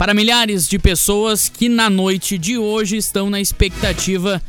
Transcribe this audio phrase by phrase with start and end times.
[0.00, 4.40] para milhares de pessoas que na noite de hoje estão na expectativa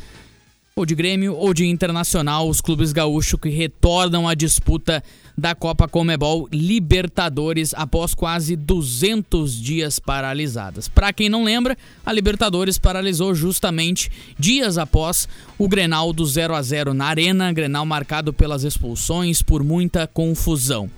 [0.74, 5.04] ou de Grêmio ou de Internacional, os clubes gaúchos que retornam à disputa
[5.36, 10.88] da Copa Comebol Libertadores após quase 200 dias paralisadas.
[10.88, 11.76] Para quem não lembra,
[12.06, 15.28] a Libertadores paralisou justamente dias após
[15.58, 20.88] o Grenal do 0 a 0 na Arena, Grenal marcado pelas expulsões, por muita confusão.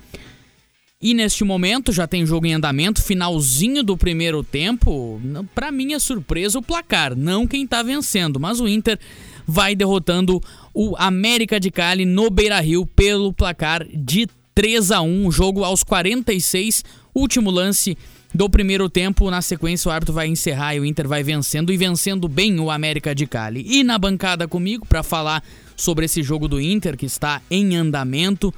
[1.01, 5.21] E neste momento já tem jogo em andamento, finalzinho do primeiro tempo.
[5.53, 8.97] Para minha surpresa, o placar, não quem tá vencendo, mas o Inter
[9.45, 10.41] vai derrotando
[10.73, 16.85] o América de Cali no Beira-Rio pelo placar de 3 a 1, jogo aos 46,
[17.13, 17.97] último lance
[18.33, 19.29] do primeiro tempo.
[19.29, 22.71] Na sequência, o árbitro vai encerrar e o Inter vai vencendo e vencendo bem o
[22.71, 23.65] América de Cali.
[23.67, 25.43] E na bancada comigo para falar
[25.75, 28.53] sobre esse jogo do Inter que está em andamento,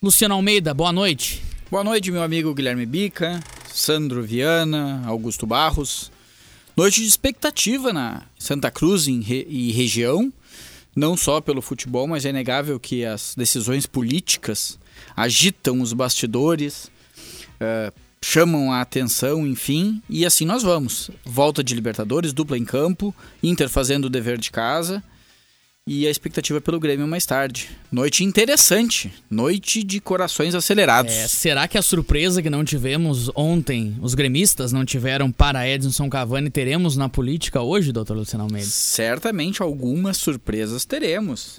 [0.00, 1.42] Luciano Almeida, boa noite.
[1.68, 6.12] Boa noite, meu amigo Guilherme Bica, Sandro Viana, Augusto Barros.
[6.76, 10.32] Noite de expectativa na Santa Cruz e região,
[10.94, 14.78] não só pelo futebol, mas é inegável que as decisões políticas
[15.16, 16.92] agitam os bastidores,
[17.60, 17.92] uh,
[18.22, 21.10] chamam a atenção, enfim, e assim nós vamos.
[21.24, 25.02] Volta de Libertadores, dupla em campo, Inter fazendo o dever de casa
[25.90, 27.70] e a expectativa pelo Grêmio mais tarde.
[27.90, 31.14] Noite interessante, noite de corações acelerados.
[31.14, 36.10] É, será que a surpresa que não tivemos ontem, os gremistas não tiveram para Edson
[36.10, 38.68] Cavani, teremos na política hoje, doutor Luciano Almeida?
[38.68, 41.58] Certamente algumas surpresas teremos.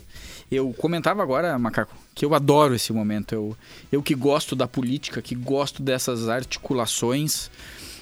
[0.51, 3.33] Eu comentava agora, Macaco, que eu adoro esse momento.
[3.33, 3.57] Eu,
[3.91, 7.49] eu que gosto da política, que gosto dessas articulações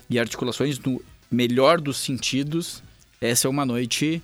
[0.09, 2.84] e articulações no melhor dos sentidos.
[3.22, 4.22] Essa é uma noite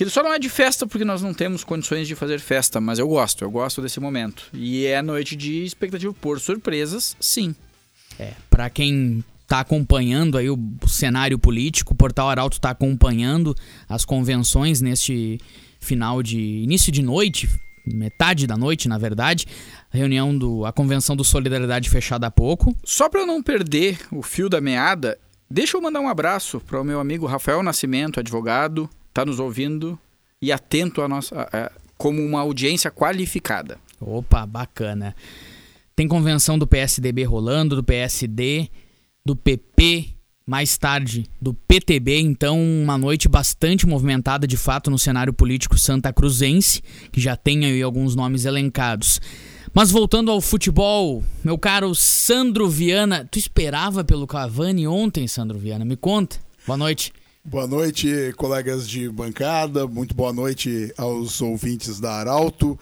[0.00, 2.80] que ele só não é de festa porque nós não temos condições de fazer festa,
[2.80, 4.48] mas eu gosto, eu gosto desse momento.
[4.50, 7.54] E é noite de expectativa por surpresas, sim.
[8.18, 13.54] É, para quem está acompanhando aí o cenário político, o Portal Arauto está acompanhando
[13.86, 15.38] as convenções neste
[15.78, 17.46] final de início de noite,
[17.84, 19.46] metade da noite, na verdade,
[19.92, 22.74] a reunião do a convenção do Solidariedade fechada há pouco.
[22.82, 25.18] Só para não perder o fio da meada,
[25.50, 28.88] deixa eu mandar um abraço para o meu amigo Rafael Nascimento, advogado,
[29.20, 29.98] está nos ouvindo
[30.40, 33.78] e atento a nossa, a, a, como uma audiência qualificada.
[34.00, 35.14] Opa, bacana.
[35.94, 38.70] Tem convenção do PSDB rolando, do PSD,
[39.24, 40.08] do PP,
[40.46, 46.12] mais tarde do PTB, então uma noite bastante movimentada de fato no cenário político santa
[46.12, 46.82] cruzense,
[47.12, 49.20] que já tem aí alguns nomes elencados.
[49.74, 55.84] Mas voltando ao futebol, meu caro Sandro Viana, tu esperava pelo Cavani ontem, Sandro Viana?
[55.84, 56.38] Me conta.
[56.66, 57.12] Boa noite.
[57.42, 59.86] Boa noite, colegas de bancada.
[59.86, 62.78] Muito boa noite aos ouvintes da Arauto.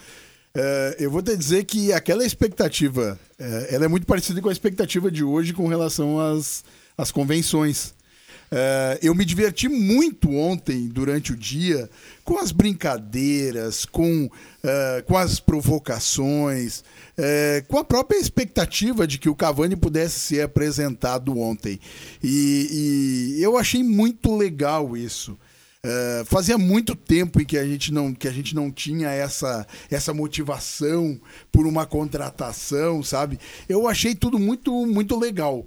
[0.53, 4.53] É, eu vou te dizer que aquela expectativa, é, ela é muito parecida com a
[4.53, 6.65] expectativa de hoje com relação às,
[6.97, 7.95] às convenções.
[8.51, 11.89] É, eu me diverti muito ontem, durante o dia,
[12.25, 14.31] com as brincadeiras, com,
[14.63, 16.83] é, com as provocações,
[17.17, 21.79] é, com a própria expectativa de que o Cavani pudesse ser apresentado ontem.
[22.23, 25.39] E, e eu achei muito legal isso.
[25.79, 29.65] Uh, fazia muito tempo em que a gente não, que a gente não tinha essa,
[29.89, 31.21] essa motivação
[31.53, 33.39] por uma contratação, sabe?
[33.69, 35.65] Eu achei tudo muito, muito legal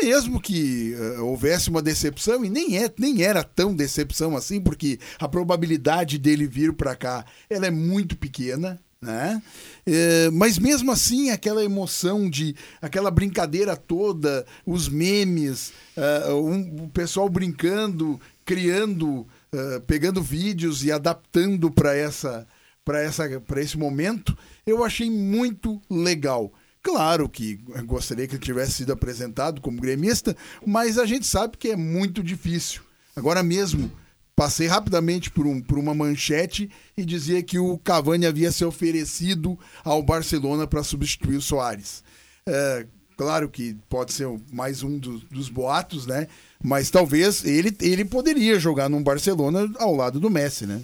[0.00, 4.98] mesmo que uh, houvesse uma decepção, e nem, é, nem era tão decepção assim, porque
[5.18, 8.80] a probabilidade dele vir para cá ela é muito pequena.
[9.00, 9.42] Né?
[9.84, 16.88] É, mas mesmo assim, aquela emoção de aquela brincadeira toda, os memes, uh, um, o
[16.88, 22.46] pessoal brincando, criando, uh, pegando vídeos e adaptando para essa
[22.84, 26.52] para essa para esse momento, eu achei muito legal.
[26.82, 31.68] Claro que gostaria que ele tivesse sido apresentado como gremista, mas a gente sabe que
[31.68, 32.82] é muito difícil.
[33.14, 33.90] Agora mesmo,
[34.34, 39.56] passei rapidamente por, um, por uma manchete e dizia que o Cavani havia se oferecido
[39.84, 42.02] ao Barcelona para substituir o Soares.
[42.46, 46.26] É, claro que pode ser mais um do, dos boatos, né?
[46.62, 50.82] Mas talvez ele, ele poderia jogar num Barcelona ao lado do Messi, né?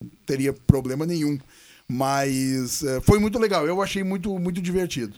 [0.00, 1.36] Não teria problema nenhum.
[1.88, 5.16] Mas é, foi muito legal, eu achei muito, muito divertido.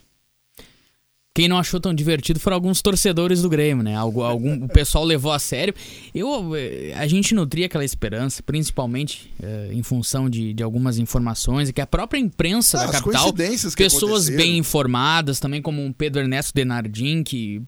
[1.36, 3.96] Quem não achou tão divertido foram alguns torcedores do Grêmio, né?
[3.96, 5.74] Algum, algum, o pessoal levou a sério.
[6.14, 11.68] Eu, eh, a gente nutria aquela esperança, principalmente uh, em função de, de algumas informações,
[11.68, 13.32] e que a própria imprensa ah, da capital,
[13.76, 17.60] pessoas bem informadas, também como o Pedro Ernesto Denardim, que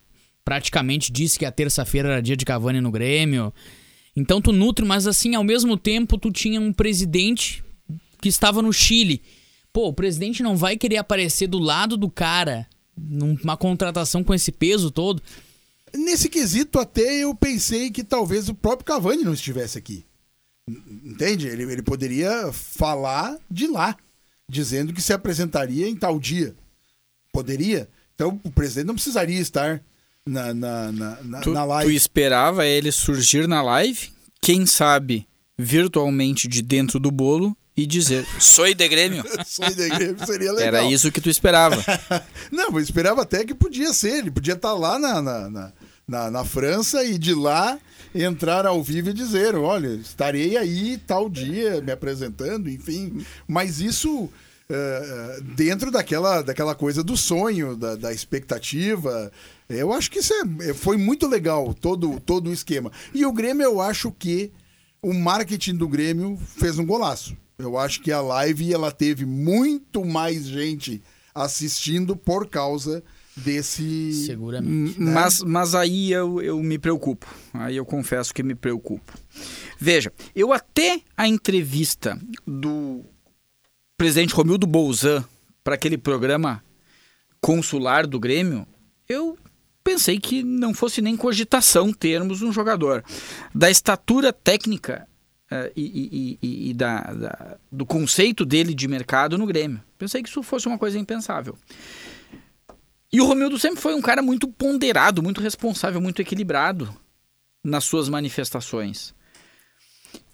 [0.44, 3.52] praticamente disse que a terça-feira era dia de Cavani no Grêmio.
[4.14, 7.64] Então tu nutre, mas assim, ao mesmo tempo tu tinha um presidente
[8.22, 9.22] que estava no Chile.
[9.72, 12.64] Pô, o presidente não vai querer aparecer do lado do cara
[12.96, 15.22] numa contratação com esse peso todo.
[15.94, 20.04] Nesse quesito, até eu pensei que talvez o próprio Cavani não estivesse aqui.
[20.68, 21.46] Entende?
[21.46, 23.96] Ele, ele poderia falar de lá,
[24.48, 26.54] dizendo que se apresentaria em tal dia.
[27.32, 27.88] Poderia.
[28.14, 29.82] Então o presidente não precisaria estar
[30.26, 31.90] na, na, na, na, tu, na live.
[31.90, 34.10] Tu esperava ele surgir na live,
[34.40, 35.26] quem sabe
[35.56, 39.22] virtualmente de dentro do bolo e dizer: Sou de Grêmio.
[39.44, 40.68] Sou de Grêmio seria legal.
[40.68, 41.76] Era isso que tu esperava.
[42.50, 44.18] não, eu esperava até que podia ser.
[44.18, 45.72] Ele podia estar lá na, na, na,
[46.08, 47.78] na, na França e de lá
[48.14, 53.24] entrar ao vivo e dizer: olha, estarei aí tal dia me apresentando, enfim.
[53.46, 54.30] Mas isso.
[54.68, 59.30] Uh, dentro daquela, daquela coisa do sonho, da, da expectativa.
[59.68, 62.90] Eu acho que isso é, foi muito legal, todo, todo o esquema.
[63.14, 64.50] E o Grêmio, eu acho que
[65.00, 67.36] o marketing do Grêmio fez um golaço.
[67.58, 71.02] Eu acho que a live ela teve muito mais gente
[71.34, 73.02] assistindo por causa
[73.36, 74.12] desse.
[74.26, 75.00] Seguramente.
[75.00, 75.12] Né?
[75.12, 77.26] Mas, mas aí eu, eu me preocupo.
[77.52, 79.12] Aí eu confesso que me preocupo.
[79.78, 83.04] Veja, eu até a entrevista do
[83.96, 85.24] presidente Romildo Bolzan
[85.64, 86.62] para aquele programa
[87.40, 88.66] consular do Grêmio,
[89.08, 89.38] eu
[89.82, 93.04] pensei que não fosse nem cogitação termos um jogador
[93.54, 95.06] da estatura técnica
[95.50, 99.82] uh, e, e, e, e da, da, do conceito dele de mercado no Grêmio.
[99.98, 101.56] Pensei que isso fosse uma coisa impensável.
[103.12, 106.94] E o Romildo sempre foi um cara muito ponderado, muito responsável, muito equilibrado
[107.64, 109.14] nas suas manifestações.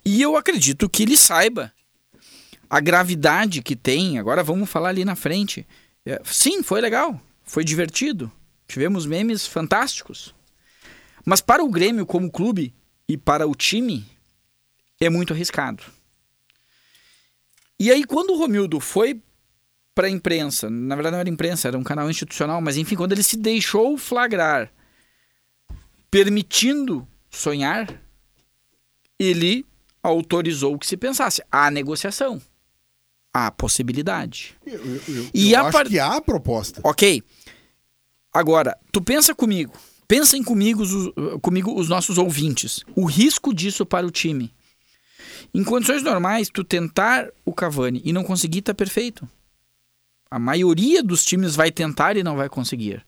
[0.04, 1.72] E eu acredito que ele saiba
[2.68, 4.18] a gravidade que tem.
[4.18, 5.66] Agora vamos falar ali na frente.
[6.04, 8.32] É, sim, foi legal, foi divertido.
[8.66, 10.34] Tivemos memes fantásticos.
[11.24, 12.74] Mas para o Grêmio como clube
[13.08, 14.04] e para o time
[15.00, 15.82] é muito arriscado.
[17.78, 19.20] E aí quando o Romildo foi
[19.94, 23.12] para a imprensa, na verdade não era imprensa, era um canal institucional, mas enfim, quando
[23.12, 24.72] ele se deixou flagrar,
[26.10, 27.88] permitindo sonhar,
[29.18, 29.66] ele
[30.02, 32.40] autorizou que se pensasse a negociação,
[33.32, 34.56] a possibilidade.
[34.66, 35.86] Eu, eu, e eu a acho par...
[35.86, 36.80] que há proposta.
[36.84, 37.22] Ok.
[38.32, 39.72] Agora, tu pensa comigo,
[40.08, 40.82] pensem comigo,
[41.40, 44.52] comigo os nossos ouvintes, o risco disso para o time.
[45.54, 49.28] Em condições normais, tu tentar o Cavani e não conseguir, tá perfeito.
[50.30, 53.04] A maioria dos times vai tentar e não vai conseguir.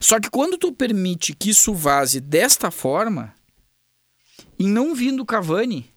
[0.00, 3.34] Só que quando tu permite que isso vaze desta forma,
[4.58, 5.90] e não vindo Cavani,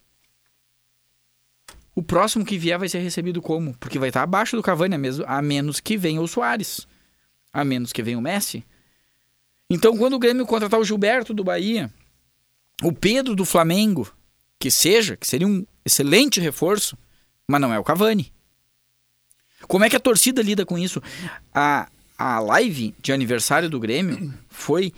[1.95, 3.75] o próximo que vier vai ser recebido como?
[3.77, 4.95] Porque vai estar abaixo do Cavani,
[5.25, 6.87] a menos que venha o Soares,
[7.51, 8.63] a menos que venha o Messi.
[9.69, 11.91] Então, quando o Grêmio contratar o Gilberto do Bahia,
[12.81, 14.11] o Pedro do Flamengo,
[14.61, 16.95] que seja, que seria um excelente reforço,
[17.47, 18.31] mas não é o Cavani.
[19.67, 21.01] Como é que a torcida lida com isso?
[21.53, 24.93] A, a live de aniversário do Grêmio foi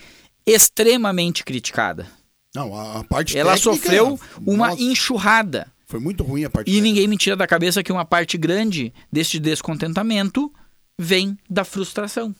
[0.45, 2.05] extremamente criticada.
[2.53, 5.71] Não, a, a parte Ela técnica, sofreu uma nossa, enxurrada.
[5.87, 6.83] Foi muito ruim a parte E técnica.
[6.83, 10.53] ninguém me tira da cabeça que uma parte grande deste descontentamento
[10.99, 12.35] vem da frustração.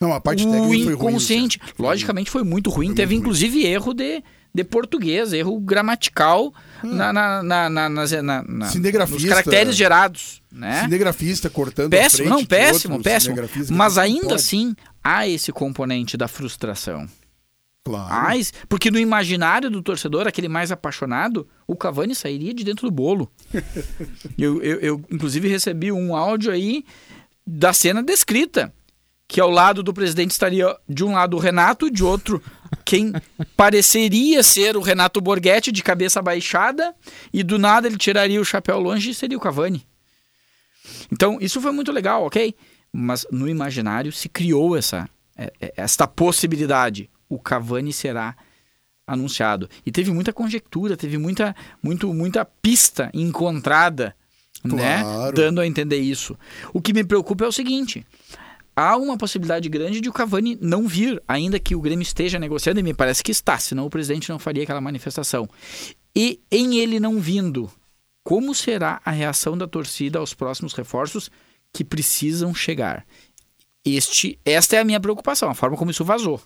[0.00, 2.86] Não, a parte o técnica foi inconsciente, ruim, logicamente foi muito ruim.
[2.88, 3.70] Foi Teve muito inclusive ruim.
[3.70, 4.22] erro de,
[4.54, 6.52] de português, erro gramatical
[6.82, 6.94] hum.
[6.94, 10.42] na, na, na, na, na, na nos caracteres gerados.
[10.50, 10.82] Né?
[10.82, 13.36] Cinegrafista cortando péssimo, não, péssimo, péssimo.
[13.70, 14.74] Mas ainda assim
[15.04, 17.06] há esse componente da frustração.
[17.84, 18.08] Claro.
[18.08, 22.90] Mas, porque no imaginário do torcedor, aquele mais apaixonado, o Cavani sairia de dentro do
[22.90, 23.30] bolo.
[24.36, 26.84] eu, eu, eu, inclusive, recebi um áudio aí
[27.46, 28.72] da cena descrita
[29.28, 32.42] que ao lado do presidente estaria de um lado o Renato, de outro
[32.84, 33.12] quem
[33.54, 36.94] pareceria ser o Renato Borghetti de cabeça baixada
[37.32, 39.86] e do nada ele tiraria o chapéu longe e seria o Cavani.
[41.12, 42.54] Então, isso foi muito legal, ok?
[42.90, 47.10] Mas no imaginário se criou essa, é, é, esta possibilidade.
[47.28, 48.34] O Cavani será
[49.06, 49.68] anunciado.
[49.84, 54.14] E teve muita conjectura, teve muita, muito, muita pista encontrada,
[54.64, 55.02] né?
[55.02, 55.26] claro.
[55.26, 55.32] né?
[55.32, 56.38] Dando a entender isso.
[56.72, 58.06] O que me preocupa é o seguinte:
[58.78, 62.78] há uma possibilidade grande de o Cavani não vir, ainda que o Grêmio esteja negociando,
[62.78, 65.48] e me parece que está, senão o presidente não faria aquela manifestação.
[66.14, 67.68] E em ele não vindo,
[68.22, 71.28] como será a reação da torcida aos próximos reforços
[71.72, 73.04] que precisam chegar?
[73.84, 76.40] Este, esta é a minha preocupação, a forma como isso vazou.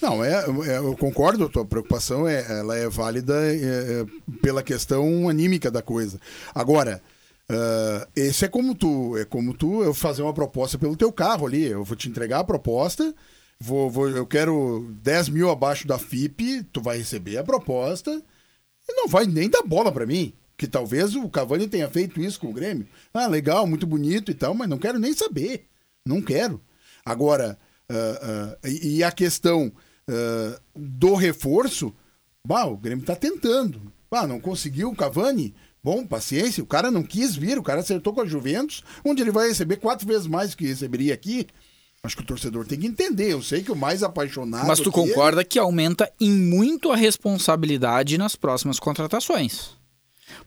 [0.00, 4.06] Não, é, é, eu concordo, a tua preocupação é, ela é válida é, é,
[4.40, 6.20] pela questão anímica da coisa.
[6.54, 7.02] Agora,
[7.50, 11.46] Uh, esse é como tu, é como tu eu fazer uma proposta pelo teu carro
[11.46, 11.64] ali.
[11.64, 13.14] Eu vou te entregar a proposta,
[13.60, 18.10] vou, vou, eu quero 10 mil abaixo da FIP, tu vai receber a proposta
[18.88, 20.32] e não vai nem dar bola para mim.
[20.56, 22.88] Que talvez o Cavani tenha feito isso com o Grêmio.
[23.12, 25.66] Ah, legal, muito bonito e tal, mas não quero nem saber.
[26.04, 26.62] Não quero.
[27.04, 27.58] Agora,
[27.90, 29.72] uh, uh, e, a questão
[30.74, 31.92] do reforço,
[32.46, 33.92] bah, o Grêmio tá tentando.
[34.10, 35.54] Ah, não conseguiu o Cavani?
[35.86, 39.30] Bom, paciência, o cara não quis vir, o cara acertou com a Juventus, onde ele
[39.30, 41.46] vai receber quatro vezes mais do que receberia aqui.
[42.02, 43.32] Acho que o torcedor tem que entender.
[43.32, 44.66] Eu sei que o mais apaixonado.
[44.66, 45.48] Mas tu concorda ele...
[45.48, 49.76] que aumenta em muito a responsabilidade nas próximas contratações.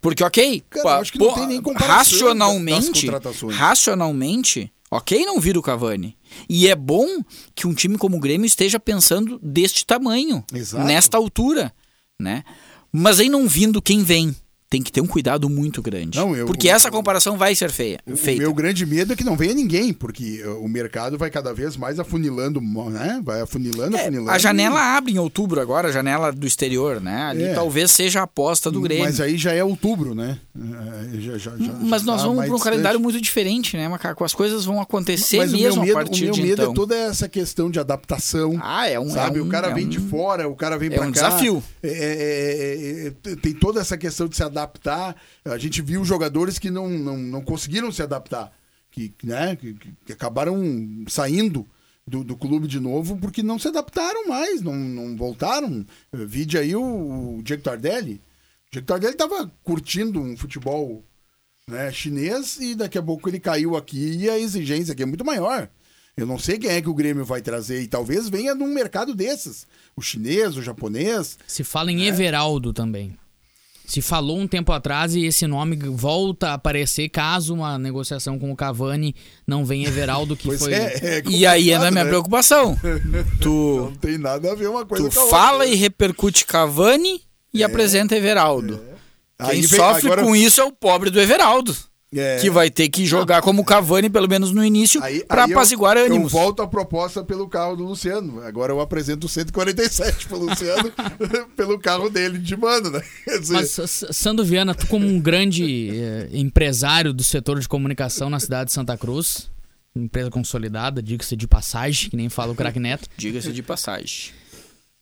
[0.01, 3.09] Porque, ok, Cara, que tem nem racionalmente,
[3.49, 6.17] racionalmente, ok, não vira o Cavani.
[6.49, 7.23] E é bom
[7.55, 10.83] que um time como o Grêmio esteja pensando deste tamanho, Exato.
[10.83, 11.71] nesta altura,
[12.19, 12.43] né?
[12.91, 14.35] Mas aí não vindo quem vem
[14.69, 16.19] tem que ter um cuidado muito grande.
[16.19, 17.99] Não, eu, porque essa comparação vai ser feia.
[18.05, 18.39] O feita.
[18.39, 21.75] meu grande medo é que não venha ninguém, porque uh, o mercado vai cada vez
[21.75, 23.19] mais afunilando, né?
[23.23, 24.29] Vai afunilando, é, afunilando.
[24.29, 24.97] A janela e...
[24.97, 27.23] abre em outubro agora, a janela do exterior, né?
[27.23, 27.53] Ali é.
[27.55, 29.05] talvez seja a aposta do Grêmio.
[29.05, 30.37] Mas aí já é outubro, né?
[30.55, 34.23] É, já, já, já, Mas nós tá vamos para um calendário muito diferente, né, Macaco?
[34.23, 36.71] As coisas vão acontecer Mas mesmo medo, a partir de O meu medo então.
[36.73, 38.59] é toda essa questão de adaptação.
[38.61, 39.09] Ah, é um...
[39.09, 39.39] Sabe?
[39.39, 41.11] É um, o cara é vem um, de fora, o cara vem é para um
[41.11, 41.27] cá.
[41.27, 41.63] desafio.
[41.81, 43.11] É,
[43.41, 44.58] tem toda essa questão de se adaptar
[45.45, 48.51] a gente viu jogadores que não, não, não conseguiram se adaptar,
[48.91, 49.73] que, né, que,
[50.05, 50.57] que acabaram
[51.07, 51.67] saindo
[52.09, 55.85] do, do, clube de novo porque não se adaptaram mais, não, não voltaram.
[56.11, 58.15] Vide aí o, o Diego Tardelli.
[58.15, 61.03] O Diego Tardelli estava curtindo um futebol
[61.67, 65.23] né, chinês e daqui a pouco ele caiu aqui e a exigência aqui é muito
[65.23, 65.69] maior.
[66.17, 69.15] Eu não sei quem é que o Grêmio vai trazer e talvez venha num mercado
[69.15, 69.65] desses.
[69.95, 71.37] O chinês, o japonês.
[71.47, 72.07] Se fala em né?
[72.07, 73.15] Everaldo também
[73.89, 78.51] se falou um tempo atrás e esse nome volta a aparecer caso uma negociação com
[78.51, 79.15] o Cavani
[79.47, 80.71] não venha Everaldo que foi.
[80.71, 82.05] É, é e aí é a minha né?
[82.05, 82.77] preocupação.
[83.41, 85.69] tu não tem nada a ver uma coisa tu com a fala outra.
[85.69, 88.79] e repercute Cavani e é, apresenta Everaldo.
[89.39, 89.49] É.
[89.49, 90.23] Quem sofre agora...
[90.23, 91.75] com isso é o pobre do Everaldo.
[92.11, 92.39] É.
[92.39, 96.33] Que vai ter que jogar como Cavani, pelo menos no início, para apaziguar eu, ânimos.
[96.33, 98.41] Eu volto à proposta pelo carro do Luciano.
[98.41, 100.91] Agora eu apresento o 147 pro Luciano
[101.55, 103.01] pelo carro dele de mano, né?
[103.39, 103.53] Dizer...
[103.53, 108.69] Mas, Sandro Viana, tu como um grande eh, empresário do setor de comunicação na cidade
[108.69, 109.51] de Santa Cruz,
[109.95, 113.07] empresa consolidada, diga-se de passagem, que nem fala o craque Neto.
[113.15, 114.31] Diga-se de passagem.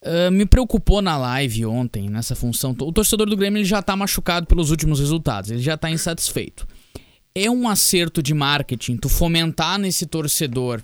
[0.03, 2.75] Uh, me preocupou na live ontem, nessa função.
[2.81, 6.67] O torcedor do Grêmio ele já tá machucado pelos últimos resultados, ele já tá insatisfeito
[7.37, 10.81] é um acerto de marketing tu fomentar nesse torcedor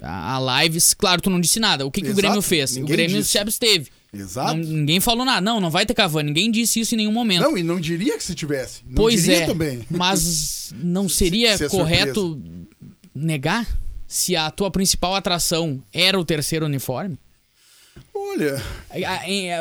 [0.00, 0.94] a, a lives.
[0.94, 1.84] Claro, tu não disse nada.
[1.84, 2.72] O que, que o Grêmio fez?
[2.76, 3.30] Ninguém o Grêmio disse.
[3.30, 3.90] se absteve.
[4.12, 4.54] Exato.
[4.54, 5.40] Não, ninguém falou nada.
[5.40, 6.28] Não, não vai ter Cavani.
[6.28, 7.42] Ninguém disse isso em nenhum momento.
[7.42, 8.82] Não, e não diria que se tivesse.
[8.86, 9.46] Não pois é.
[9.46, 9.84] Também.
[9.90, 12.40] Mas não seria se, se é correto
[13.14, 13.66] negar
[14.06, 17.18] se a tua principal atração era o terceiro uniforme?
[18.14, 18.62] Olha.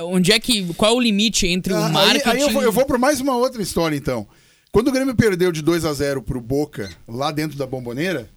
[0.05, 0.73] Onde é que.
[0.73, 2.29] Qual é o limite entre ah, o marketing.
[2.29, 4.27] Aí, aí eu, vou, eu vou para mais uma outra história, então.
[4.71, 8.29] Quando o Grêmio perdeu de 2 a 0 pro Boca, lá dentro da bomboneira,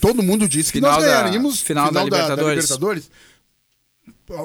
[0.00, 2.68] todo mundo disse final que nós ganharíamos da, final, final da, da, Libertadores.
[2.68, 3.10] da, Libertadores.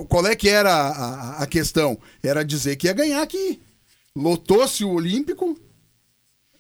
[0.10, 1.98] Qual é que era a, a, questão?
[2.24, 3.62] Era dizer que ia ganhar aqui.
[4.16, 5.60] Lotou-se o Olímpico,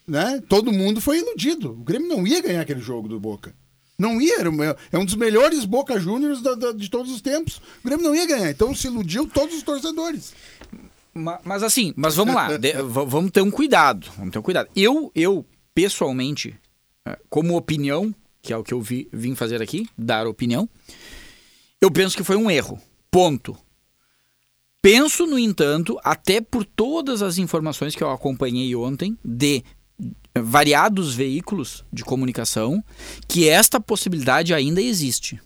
[0.07, 0.43] né?
[0.47, 1.71] Todo mundo foi iludido.
[1.71, 3.55] O Grêmio não ia ganhar aquele jogo do Boca.
[3.97, 4.35] Não ia,
[4.91, 6.39] é um dos melhores Boca Juniors
[6.75, 7.57] de todos os tempos.
[7.83, 10.33] O Grêmio não ia ganhar, então se iludiu todos os torcedores.
[11.43, 14.69] Mas assim, mas vamos lá, de, vamos ter um cuidado, vamos ter um cuidado.
[14.75, 16.55] Eu, eu pessoalmente,
[17.05, 20.69] é, como opinião, que é o que eu vi, vim fazer aqui, dar opinião,
[21.79, 22.79] eu penso que foi um erro.
[23.09, 23.57] Ponto.
[24.81, 29.63] Penso, no entanto, até por todas as informações que eu acompanhei ontem de
[30.37, 32.83] variados veículos de comunicação,
[33.27, 35.41] que esta possibilidade ainda existe.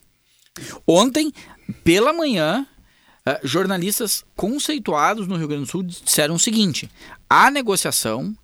[0.85, 1.31] Ontem,
[1.83, 2.67] pela manhã,
[3.29, 6.89] uh, jornalistas conceituados no Rio Grande do Sul disseram o seguinte:
[7.29, 8.35] há negociação,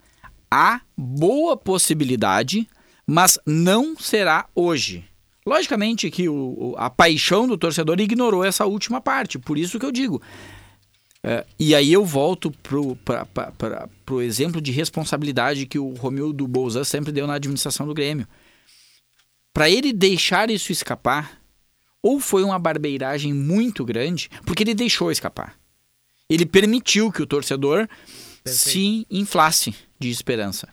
[0.50, 2.68] há boa possibilidade,
[3.06, 5.06] mas não será hoje.
[5.46, 9.92] Logicamente que o, a paixão do torcedor ignorou essa última parte, por isso que eu
[9.92, 10.22] digo.
[11.24, 17.12] Uh, e aí eu volto para o exemplo de responsabilidade que o Romildo Bolzan sempre
[17.12, 18.28] deu na administração do Grêmio.
[19.54, 21.40] Para ele deixar isso escapar,
[22.06, 25.56] ou foi uma barbeiragem muito grande, porque ele deixou escapar.
[26.30, 27.88] Ele permitiu que o torcedor
[28.44, 28.70] Perfeito.
[28.70, 30.70] se inflasse de esperança.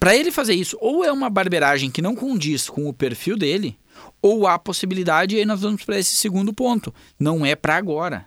[0.00, 3.78] Para ele fazer isso, ou é uma barbeiragem que não condiz com o perfil dele,
[4.20, 6.92] ou há possibilidade, e aí nós vamos para esse segundo ponto.
[7.20, 8.26] Não é para agora.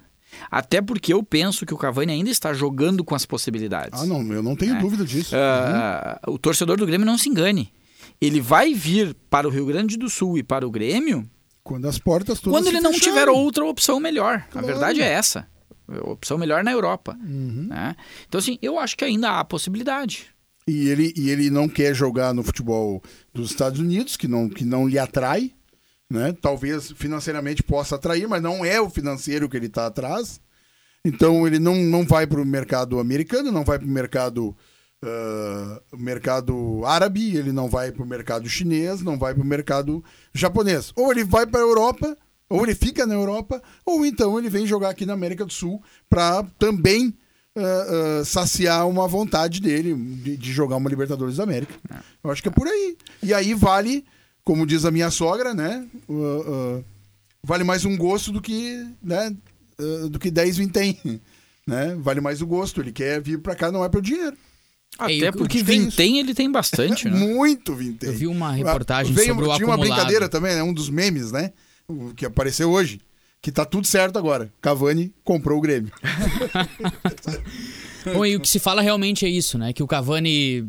[0.49, 4.01] Até porque eu penso que o Cavani ainda está jogando com as possibilidades.
[4.01, 4.79] Ah, não, eu não tenho é.
[4.79, 5.35] dúvida disso.
[5.35, 6.35] Uh, uhum.
[6.35, 7.73] O torcedor do Grêmio não se engane.
[8.21, 11.29] Ele vai vir para o Rio Grande do Sul e para o Grêmio
[11.67, 14.47] quando as portas todas Quando ele não tiver outra opção melhor.
[14.50, 14.65] Claro.
[14.65, 15.45] A verdade é essa.
[16.03, 17.17] Opção melhor na Europa.
[17.21, 17.67] Uhum.
[17.67, 17.93] Né?
[18.25, 20.27] Então, assim, eu acho que ainda há possibilidade.
[20.65, 24.63] E ele, e ele não quer jogar no futebol dos Estados Unidos, que não, que
[24.63, 25.51] não lhe atrai.
[26.09, 26.33] né?
[26.41, 30.39] Talvez financeiramente possa atrair, mas não é o financeiro que ele está atrás.
[31.03, 34.55] Então ele não, não vai para o mercado americano, não vai para o mercado
[35.03, 40.03] uh, mercado árabe, ele não vai para o mercado chinês, não vai para o mercado
[40.33, 40.91] japonês.
[40.95, 42.17] Ou ele vai para a Europa,
[42.49, 45.81] ou ele fica na Europa, ou então ele vem jogar aqui na América do Sul
[46.09, 47.13] para também
[47.55, 51.73] uh, uh, saciar uma vontade dele de, de, jogar uma Libertadores da América.
[52.23, 52.97] Eu acho que é por aí.
[53.21, 54.05] E aí vale,
[54.43, 55.85] como diz a minha sogra, né?
[57.43, 59.35] vale mais um gosto do que, né?
[60.09, 60.99] do que 10 vintém.
[61.67, 61.97] Né?
[61.99, 62.79] Vale mais o gosto.
[62.79, 64.37] Ele quer vir para cá, não é pelo dinheiro.
[64.97, 67.17] Até porque vintém ele tem bastante, né?
[67.17, 68.09] Muito vintém.
[68.09, 69.79] Eu vi uma reportagem Veio, sobre o Tinha acumulado.
[69.79, 70.63] uma brincadeira também, né?
[70.63, 71.51] Um dos memes, né?
[72.15, 72.99] Que apareceu hoje.
[73.41, 74.51] Que tá tudo certo agora.
[74.61, 75.91] Cavani comprou o Grêmio.
[78.13, 79.73] Bom, e o que se fala realmente é isso, né?
[79.73, 80.67] Que o Cavani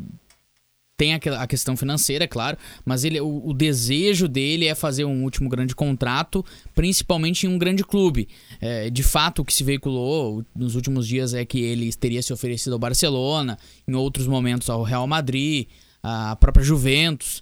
[0.99, 5.23] tem a questão financeira, é claro, mas ele, o, o, desejo dele é fazer um
[5.23, 6.43] último grande contrato,
[6.75, 8.27] principalmente em um grande clube.
[8.59, 12.33] É, de fato, o que se veiculou nos últimos dias é que ele teria se
[12.33, 15.67] oferecido ao Barcelona, em outros momentos ao Real Madrid,
[16.03, 17.41] à própria Juventus.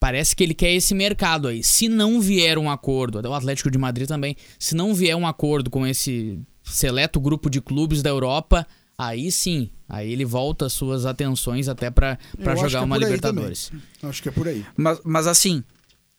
[0.00, 1.62] Parece que ele quer esse mercado aí.
[1.62, 5.70] Se não vier um acordo, o Atlético de Madrid também, se não vier um acordo
[5.70, 8.66] com esse seleto grupo de clubes da Europa,
[8.98, 12.18] aí sim, aí ele volta suas atenções até para
[12.56, 13.70] jogar é uma Libertadores.
[14.02, 14.66] Acho que é por aí.
[14.76, 15.62] Mas, mas assim,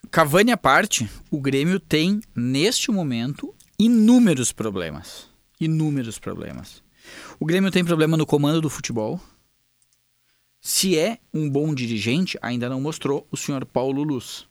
[0.10, 5.28] Cavani à parte, o Grêmio tem, neste momento, inúmeros problemas.
[5.60, 6.82] Inúmeros problemas.
[7.40, 9.20] O Grêmio tem problema no comando do futebol.
[10.62, 14.48] Se é um bom dirigente, ainda não mostrou o senhor Paulo Luz.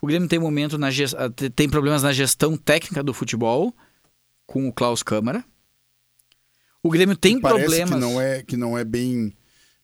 [0.00, 1.14] O Grêmio tem momento na gest...
[1.54, 3.74] tem problemas na gestão técnica do futebol
[4.46, 5.44] com o Klaus Câmara.
[6.82, 7.94] O Grêmio tem Parece problemas.
[7.94, 9.32] Que não é, que não é bem,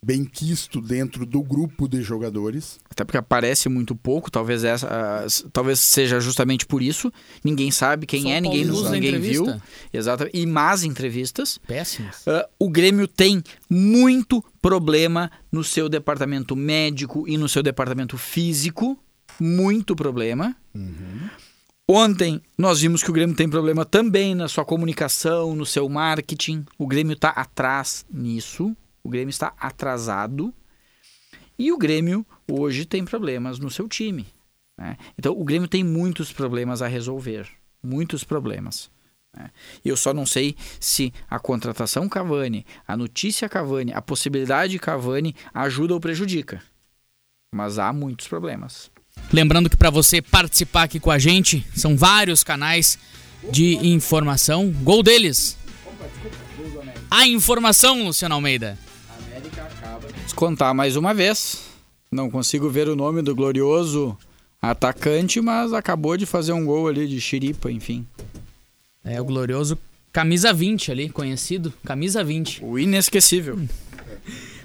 [0.02, 2.78] bem quisto dentro do grupo de jogadores.
[2.88, 7.12] Até porque aparece muito pouco, talvez essa, uh, talvez seja justamente por isso.
[7.42, 9.44] Ninguém sabe quem Só é, ninguém, ninguém viu.
[9.92, 10.28] Exato.
[10.32, 11.58] E más entrevistas.
[11.66, 12.24] Péssimas.
[12.26, 18.98] Uh, o Grêmio tem muito problema no seu departamento médico e no seu departamento físico.
[19.40, 20.56] Muito problema.
[20.72, 21.28] Uhum.
[21.88, 26.64] Ontem nós vimos que o Grêmio tem problema também na sua comunicação, no seu marketing.
[26.78, 28.74] O Grêmio está atrás nisso.
[29.02, 30.52] O Grêmio está atrasado.
[31.58, 34.26] E o Grêmio hoje tem problemas no seu time.
[34.78, 34.96] Né?
[35.18, 37.46] Então o Grêmio tem muitos problemas a resolver.
[37.82, 38.90] Muitos problemas.
[39.36, 39.50] Né?
[39.84, 45.92] Eu só não sei se a contratação Cavani, a notícia Cavani, a possibilidade Cavani ajuda
[45.92, 46.62] ou prejudica.
[47.54, 48.90] Mas há muitos problemas.
[49.32, 52.98] Lembrando que para você participar aqui com a gente, são vários canais
[53.50, 54.70] de informação.
[54.70, 55.56] Gol deles.
[57.10, 58.78] A informação, Luciano Almeida.
[60.24, 61.64] Descontar mais uma vez.
[62.12, 64.16] Não consigo ver o nome do glorioso
[64.62, 68.06] atacante, mas acabou de fazer um gol ali de xiripa, enfim.
[69.04, 69.76] É o glorioso
[70.12, 72.64] camisa 20 ali, conhecido, camisa 20.
[72.64, 73.58] O inesquecível.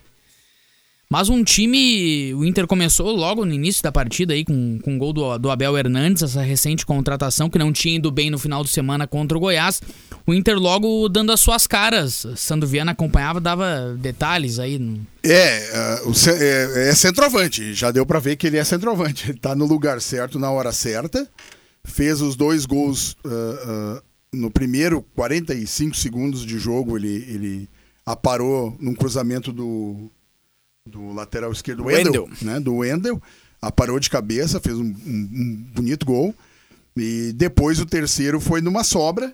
[1.10, 2.34] Mas um time.
[2.34, 5.50] O Inter começou logo no início da partida aí com, com o gol do, do
[5.50, 9.38] Abel Hernandes, essa recente contratação que não tinha ido bem no final de semana contra
[9.38, 9.82] o Goiás.
[10.26, 12.28] O Inter logo dando as suas caras.
[12.36, 14.82] Sandro Viana acompanhava, dava detalhes aí.
[15.24, 17.74] É, uh, é, é centroavante.
[17.74, 19.30] Já deu para ver que ele é centroavante.
[19.30, 21.26] Ele tá no lugar certo, na hora certa
[21.88, 26.98] fez os dois gols uh, uh, no primeiro 45 segundos de jogo.
[26.98, 27.70] Ele, ele
[28.06, 30.12] aparou num cruzamento do,
[30.86, 32.38] do lateral esquerdo, Wendel, Wendel.
[32.42, 33.22] Né, do Wendel.
[33.60, 36.36] Aparou de cabeça, fez um, um, um, bonito gol.
[36.96, 39.34] E depois o terceiro foi numa sobra,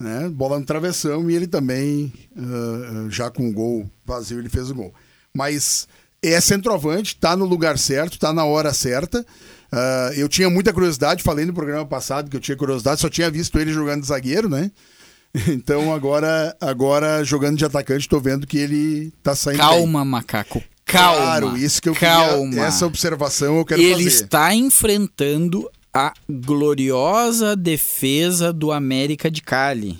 [0.00, 4.70] né, bola no travessão, e ele também, uh, já com o gol vazio, ele fez
[4.70, 4.92] o gol.
[5.34, 5.86] Mas
[6.22, 9.24] é centroavante, tá no lugar certo, tá na hora certa.
[9.72, 13.30] Uh, eu tinha muita curiosidade, falei no programa passado que eu tinha curiosidade, só tinha
[13.30, 14.70] visto ele jogando de zagueiro, né?
[15.46, 19.58] Então agora, agora jogando de atacante, estou vendo que ele tá saindo.
[19.58, 20.10] Calma, bem.
[20.10, 20.62] macaco.
[20.86, 21.16] Calma.
[21.18, 22.48] Claro, isso que eu calma.
[22.48, 24.02] Queria, essa observação eu quero ele fazer.
[24.02, 29.98] Ele está enfrentando a gloriosa defesa do América de Cali.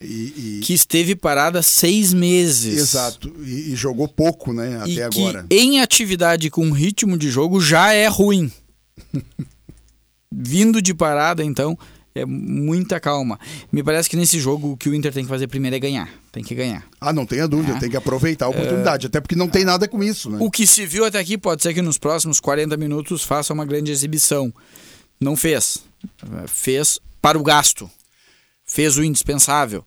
[0.00, 2.78] E, e- que esteve parada seis meses.
[2.78, 3.32] Exato.
[3.44, 4.78] E, e jogou pouco, né?
[4.82, 5.46] Até agora.
[5.50, 8.50] em atividade com ritmo de jogo já é ruim.
[10.30, 11.78] Vindo de parada, então,
[12.14, 13.38] é muita calma.
[13.70, 16.08] Me parece que nesse jogo o que o Inter tem que fazer primeiro é ganhar.
[16.32, 16.84] Tem que ganhar.
[17.00, 17.80] Ah, não tenha dúvida, Ah.
[17.80, 19.06] tem que aproveitar a oportunidade.
[19.06, 20.38] Até porque não tem nada com isso, né?
[20.40, 23.64] O que se viu até aqui pode ser que nos próximos 40 minutos faça uma
[23.64, 24.52] grande exibição.
[25.20, 25.78] Não fez.
[26.48, 27.88] Fez para o gasto.
[28.66, 29.84] Fez o indispensável.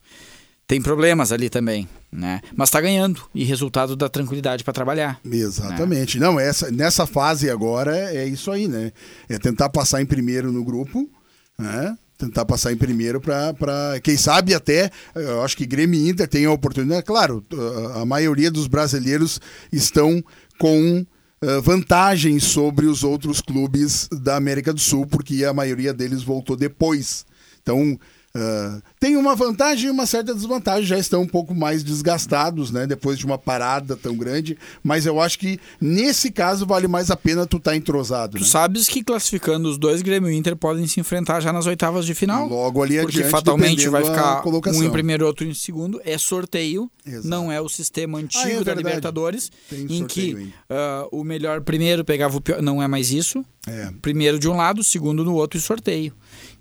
[0.66, 2.42] Tem problemas ali também, né?
[2.56, 5.20] Mas tá ganhando e resultado da tranquilidade para trabalhar.
[5.30, 6.20] Exatamente.
[6.20, 8.92] Não, essa, nessa fase agora é isso aí, né?
[9.28, 11.10] É tentar passar em primeiro no grupo,
[11.58, 11.96] né?
[12.18, 16.46] Tentar passar em primeiro para, quem sabe até, eu acho que Grêmio e Inter tem
[16.46, 17.04] a oportunidade.
[17.04, 17.46] Claro,
[17.94, 19.40] a maioria dos brasileiros
[19.72, 20.24] estão
[20.58, 21.06] com
[21.40, 26.56] eh, vantagem sobre os outros clubes da América do Sul, porque a maioria deles voltou
[26.56, 27.24] depois.
[27.62, 28.00] Então,
[28.40, 32.86] ah, tem uma vantagem e uma certa desvantagem, já estão um pouco mais desgastados, né?
[32.86, 34.56] Depois de uma parada tão grande.
[34.84, 38.38] Mas eu acho que nesse caso vale mais a pena tu estar entrosado.
[38.38, 38.48] Tu Né?
[38.48, 42.14] sabes que classificando os dois, Grêmio e Inter podem se enfrentar já nas oitavas de
[42.14, 42.48] final.
[42.48, 46.00] Logo ali Porque adiante, fatalmente vai ficar um em primeiro e outro em segundo.
[46.06, 47.28] É sorteio, Exato.
[47.28, 48.74] não é o sistema antigo Ah, é da.
[48.76, 52.62] Libertadores, Tem em que ah, o melhor primeiro pegava o pior.
[52.62, 53.44] Não é mais isso.
[53.66, 53.90] É.
[54.02, 56.14] Primeiro de um lado, segundo no outro e sorteio.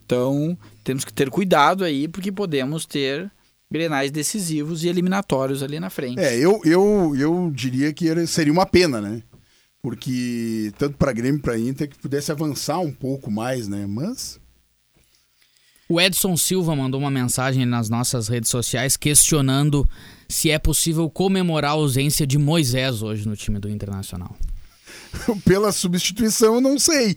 [0.05, 3.29] Então temos que ter cuidado aí, porque podemos ter
[3.68, 6.20] grenais decisivos e eliminatórios ali na frente.
[6.20, 9.20] É, eu, eu, eu diria que seria uma pena, né?
[9.83, 13.85] Porque tanto para Grêmio para Inter que pudesse avançar um pouco mais, né?
[13.85, 14.38] Mas
[15.88, 19.88] O Edson Silva mandou uma mensagem nas nossas redes sociais questionando
[20.29, 24.37] se é possível comemorar a ausência de Moisés hoje no time do Internacional.
[25.44, 27.16] pela substituição eu não sei.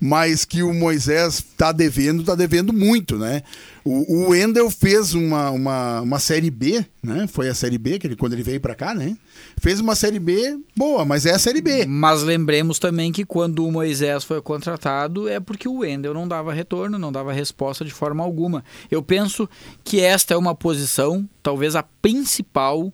[0.00, 3.42] Mas que o Moisés tá devendo, tá devendo muito, né?
[3.84, 7.26] O, o Wendel fez uma, uma, uma série B, né?
[7.26, 9.16] Foi a série B que ele, quando ele veio para cá, né?
[9.58, 11.86] Fez uma série B boa, mas é a série B.
[11.86, 16.52] Mas lembremos também que quando o Moisés foi contratado é porque o Wendel não dava
[16.52, 18.64] retorno, não dava resposta de forma alguma.
[18.90, 19.48] Eu penso
[19.82, 22.92] que esta é uma posição, talvez a principal,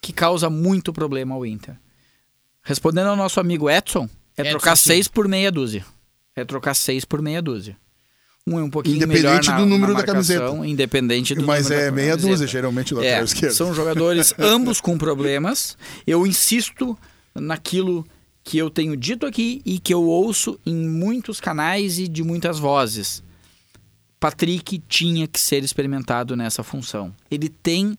[0.00, 1.76] que causa muito problema ao Inter.
[2.70, 5.84] Respondendo ao nosso amigo Edson, é Edson trocar seis por meia dúzia.
[6.36, 7.76] É trocar seis por meia dúzia.
[8.46, 10.40] Um é um pouquinho Independente melhor na, do número na da camiseta.
[10.44, 12.30] marcação, Independente do Mas número é da meia camiseta.
[12.30, 13.52] dúzia, geralmente, o lateral É, esquerdo.
[13.54, 15.76] são jogadores ambos com problemas.
[16.06, 16.96] Eu insisto
[17.34, 18.06] naquilo
[18.44, 22.58] que eu tenho dito aqui e que eu ouço em muitos canais e de muitas
[22.58, 23.20] vozes.
[24.20, 27.12] Patrick tinha que ser experimentado nessa função.
[27.30, 27.96] Ele tem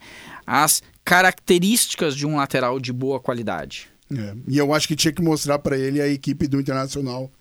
[0.47, 3.89] as características de um lateral de boa qualidade.
[4.15, 7.32] É, E eu acho que tinha que mostrar para ele a equipe do Internacional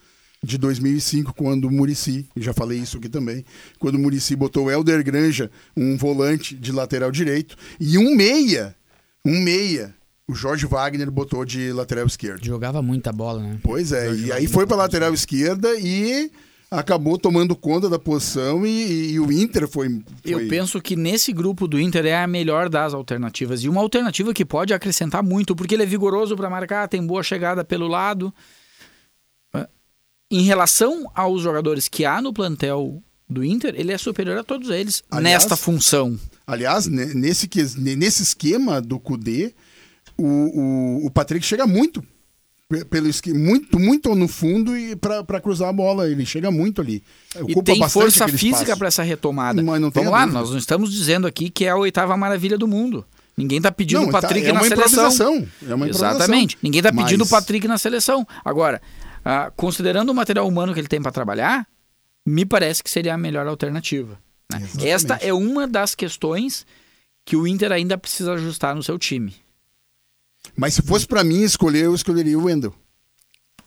[0.43, 3.45] de 2005, quando o Murici, já falei isso aqui também,
[3.79, 8.75] quando o Murici botou o Helder Granja, um volante de lateral direito, e um meia,
[9.25, 9.95] um meia,
[10.27, 12.45] o Jorge Wagner botou de lateral esquerdo.
[12.45, 13.59] Jogava muita bola, né?
[13.63, 16.31] Pois é, e aí foi para lateral esquerda e
[16.71, 19.89] acabou tomando conta da posição e, e o Inter foi,
[20.25, 23.65] Eu foi- penso que nesse grupo do Inter é a melhor das alternativas.
[23.65, 27.23] E uma alternativa que pode acrescentar muito, porque ele é vigoroso para marcar, tem boa
[27.25, 28.33] chegada pelo lado.
[29.53, 29.67] É,
[30.31, 34.71] Em relação aos jogadores que há no plantel do Inter, ele é superior a todos
[34.71, 36.19] eles Aliás, nesta função.
[36.47, 39.55] Aliás, ne- nesse, nesse esquema do Kudê,
[40.17, 40.25] o,
[41.03, 42.05] o, o Patrick chega muito.
[42.71, 46.09] Pe- Pelo esqui- muito, muito no fundo e para cruzar a bola.
[46.09, 47.03] Ele chega muito ali.
[47.37, 49.63] E Ocupa tem bastante força física para essa retomada.
[49.63, 52.67] Mas não Vamos lá, nós não estamos dizendo aqui que é a oitava maravilha do
[52.67, 53.05] mundo.
[53.37, 55.47] Ninguém está pedindo Não, o tá- Patrick é na seleção.
[55.69, 55.89] É uma.
[55.89, 56.57] Exatamente.
[56.63, 58.27] Ninguém está pedindo o Mas- Patrick na seleção.
[58.45, 58.81] Agora,
[59.25, 61.67] ah, considerando o material humano que ele tem para trabalhar,
[62.27, 64.19] me parece que seria a melhor alternativa.
[64.53, 64.67] né?
[64.83, 66.67] Esta é uma das questões
[67.25, 69.35] que o Inter ainda precisa ajustar no seu time.
[70.57, 72.75] Mas se fosse para mim escolher, eu escolheria o Wendel.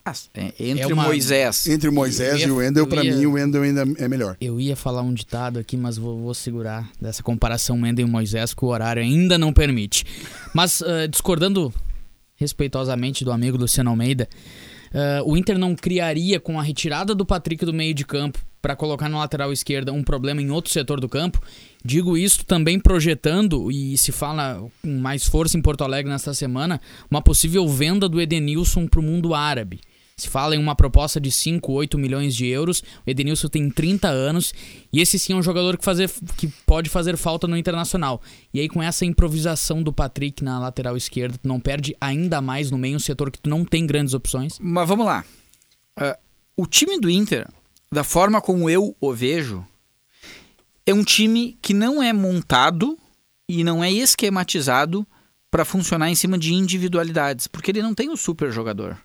[0.05, 1.65] Ah, é, entre É uma- Moisés.
[1.65, 4.07] Entre o Moisés ia- e o Wendel, eu para ia- mim, o Wendel ainda é
[4.09, 4.35] melhor.
[4.41, 8.53] Eu ia falar um ditado aqui, mas vou, vou segurar dessa comparação Mendel e Moisés,
[8.53, 10.03] que o horário ainda não permite.
[10.53, 11.73] Mas, ah, discordando
[12.35, 14.27] respeitosamente do amigo Luciano Almeida,
[14.93, 18.77] ah, o Inter não criaria, com a retirada do Patrick do meio de campo para
[18.77, 21.41] colocar na lateral esquerda, um problema em outro setor do campo.
[21.83, 26.79] Digo isso também projetando, e se fala com mais força em Porto Alegre nesta semana,
[27.11, 29.81] uma possível venda do Edenilson para o mundo árabe.
[30.15, 32.83] Se fala em uma proposta de 5, 8 milhões de euros.
[33.05, 34.53] O Edenilson tem 30 anos
[34.91, 38.21] e esse sim é um jogador que, fazer, que pode fazer falta no Internacional.
[38.53, 42.69] E aí, com essa improvisação do Patrick na lateral esquerda, tu não perde ainda mais
[42.69, 44.59] no meio um setor que tu não tem grandes opções.
[44.59, 45.25] Mas vamos lá.
[45.95, 46.17] Ah,
[46.55, 47.47] o time do Inter,
[47.91, 49.65] da forma como eu o vejo,
[50.85, 52.97] é um time que não é montado
[53.49, 55.07] e não é esquematizado
[55.49, 58.97] para funcionar em cima de individualidades, porque ele não tem o super jogador.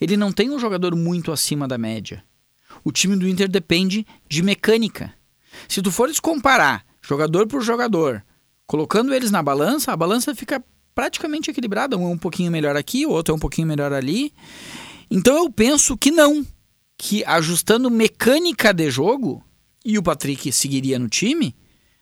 [0.00, 2.24] Ele não tem um jogador muito acima da média.
[2.84, 5.12] O time do Inter depende de mecânica.
[5.68, 8.22] Se tu fores comparar jogador por jogador,
[8.66, 10.62] colocando eles na balança, a balança fica
[10.94, 11.96] praticamente equilibrada.
[11.96, 14.32] Um é um pouquinho melhor aqui, o outro é um pouquinho melhor ali.
[15.10, 16.46] Então eu penso que não.
[16.96, 19.42] Que ajustando mecânica de jogo,
[19.84, 21.54] e o Patrick seguiria no time,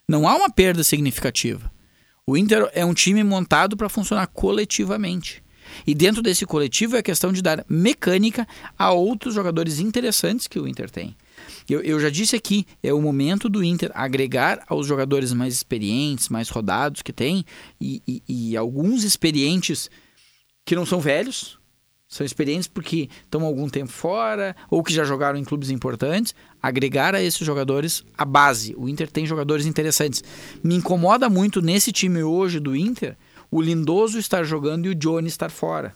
[0.09, 1.71] não há uma perda significativa.
[2.27, 5.45] O Inter é um time montado para funcionar coletivamente.
[5.87, 8.47] E dentro desse coletivo é questão de dar mecânica
[8.79, 11.17] a outros jogadores interessantes que o Inter tem.
[11.69, 16.29] Eu, eu já disse aqui, é o momento do Inter agregar aos jogadores mais experientes,
[16.29, 17.45] mais rodados que tem,
[17.81, 19.91] e, e, e alguns experientes
[20.65, 21.59] que não são velhos,
[22.09, 27.15] são experientes porque estão algum tempo fora ou que já jogaram em clubes importantes, agregar
[27.15, 28.75] a esses jogadores a base.
[28.77, 30.23] O Inter tem jogadores interessantes.
[30.63, 33.17] Me incomoda muito nesse time hoje do Inter
[33.57, 35.95] o Lindoso estar jogando e o Johnny estar fora.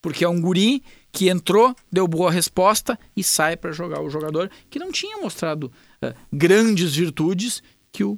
[0.00, 4.48] Porque é um guri que entrou, deu boa resposta e sai para jogar o jogador
[4.70, 8.16] que não tinha mostrado uh, grandes virtudes que o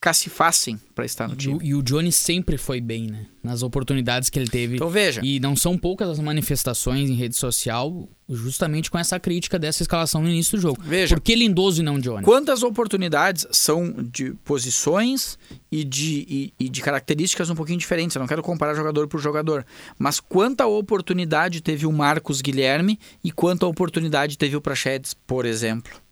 [0.00, 1.58] cacifassem para estar no time.
[1.60, 3.26] E o, Johnny sempre foi bem, né?
[3.42, 4.76] Nas oportunidades que ele teve.
[4.76, 5.20] Então veja.
[5.24, 10.22] E não são poucas as manifestações em rede social justamente com essa crítica dessa escalação
[10.22, 10.80] no início do jogo.
[10.82, 11.16] Veja.
[11.16, 12.22] Por que Lindoso e não Johnny?
[12.22, 15.38] Quantas oportunidades são de posições
[15.72, 18.14] e de, e, e de características um pouquinho diferentes?
[18.14, 19.66] Eu não quero comparar jogador por jogador.
[19.98, 26.07] Mas quanta oportunidade teve o Marcos Guilherme e quanta oportunidade teve o Prachedes, por exemplo?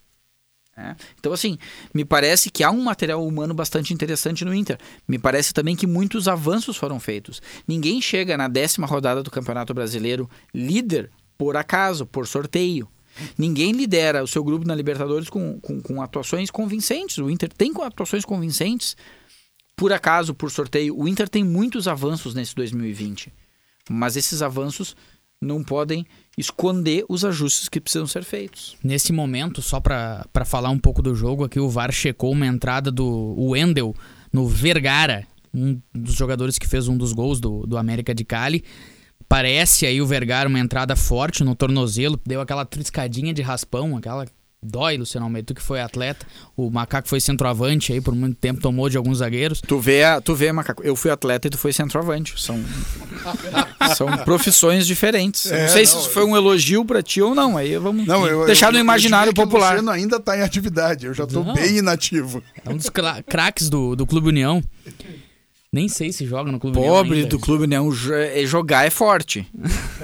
[0.76, 0.94] É.
[1.18, 1.56] Então, assim,
[1.94, 4.78] me parece que há um material humano bastante interessante no Inter.
[5.08, 7.40] Me parece também que muitos avanços foram feitos.
[7.66, 12.88] Ninguém chega na décima rodada do Campeonato Brasileiro líder por acaso, por sorteio.
[13.38, 17.16] Ninguém lidera o seu grupo na Libertadores com, com, com atuações convincentes.
[17.16, 18.96] O Inter tem atuações convincentes
[19.74, 20.98] por acaso, por sorteio.
[20.98, 23.32] O Inter tem muitos avanços nesse 2020.
[23.88, 24.94] Mas esses avanços
[25.40, 28.76] não podem esconder os ajustes que precisam ser feitos.
[28.84, 32.90] Nesse momento, só para falar um pouco do jogo, aqui o VAR checou uma entrada
[32.90, 33.94] do Wendel
[34.32, 38.62] no Vergara, um dos jogadores que fez um dos gols do, do América de Cali.
[39.28, 44.26] Parece aí o Vergara uma entrada forte no tornozelo, deu aquela triscadinha de raspão, aquela
[44.66, 46.26] Dói, Luciano Almeida, tu que foi atleta.
[46.56, 49.60] O Macaco foi centroavante aí por muito tempo, tomou de alguns zagueiros.
[49.60, 50.82] Tu vê, tu vê Macaco.
[50.82, 52.34] Eu fui atleta e tu foi centroavante.
[52.40, 52.62] São,
[53.96, 55.50] são profissões diferentes.
[55.50, 57.56] É, não sei não, se isso foi um elogio para ti ou não.
[57.56, 59.74] Aí vamos não, eu, deixar eu, no imaginário eu popular.
[59.74, 61.06] O Luciano ainda tá em atividade.
[61.06, 61.54] Eu já tô não.
[61.54, 62.42] bem inativo.
[62.64, 62.90] É um dos
[63.26, 64.62] craques do, do Clube União.
[65.72, 67.04] Nem sei se joga no Clube Pobre União.
[67.04, 69.46] Pobre do Clube União, é, jogar é forte.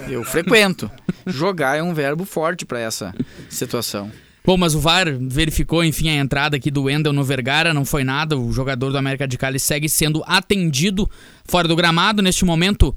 [0.09, 0.91] Eu frequento.
[1.27, 3.15] Jogar é um verbo forte para essa
[3.49, 4.11] situação.
[4.45, 8.03] Bom, mas o VAR verificou, enfim, a entrada aqui do Wendel no Vergara, não foi
[8.03, 8.37] nada.
[8.37, 11.09] O jogador do América de Cali segue sendo atendido
[11.45, 12.21] fora do gramado.
[12.21, 12.97] Neste momento,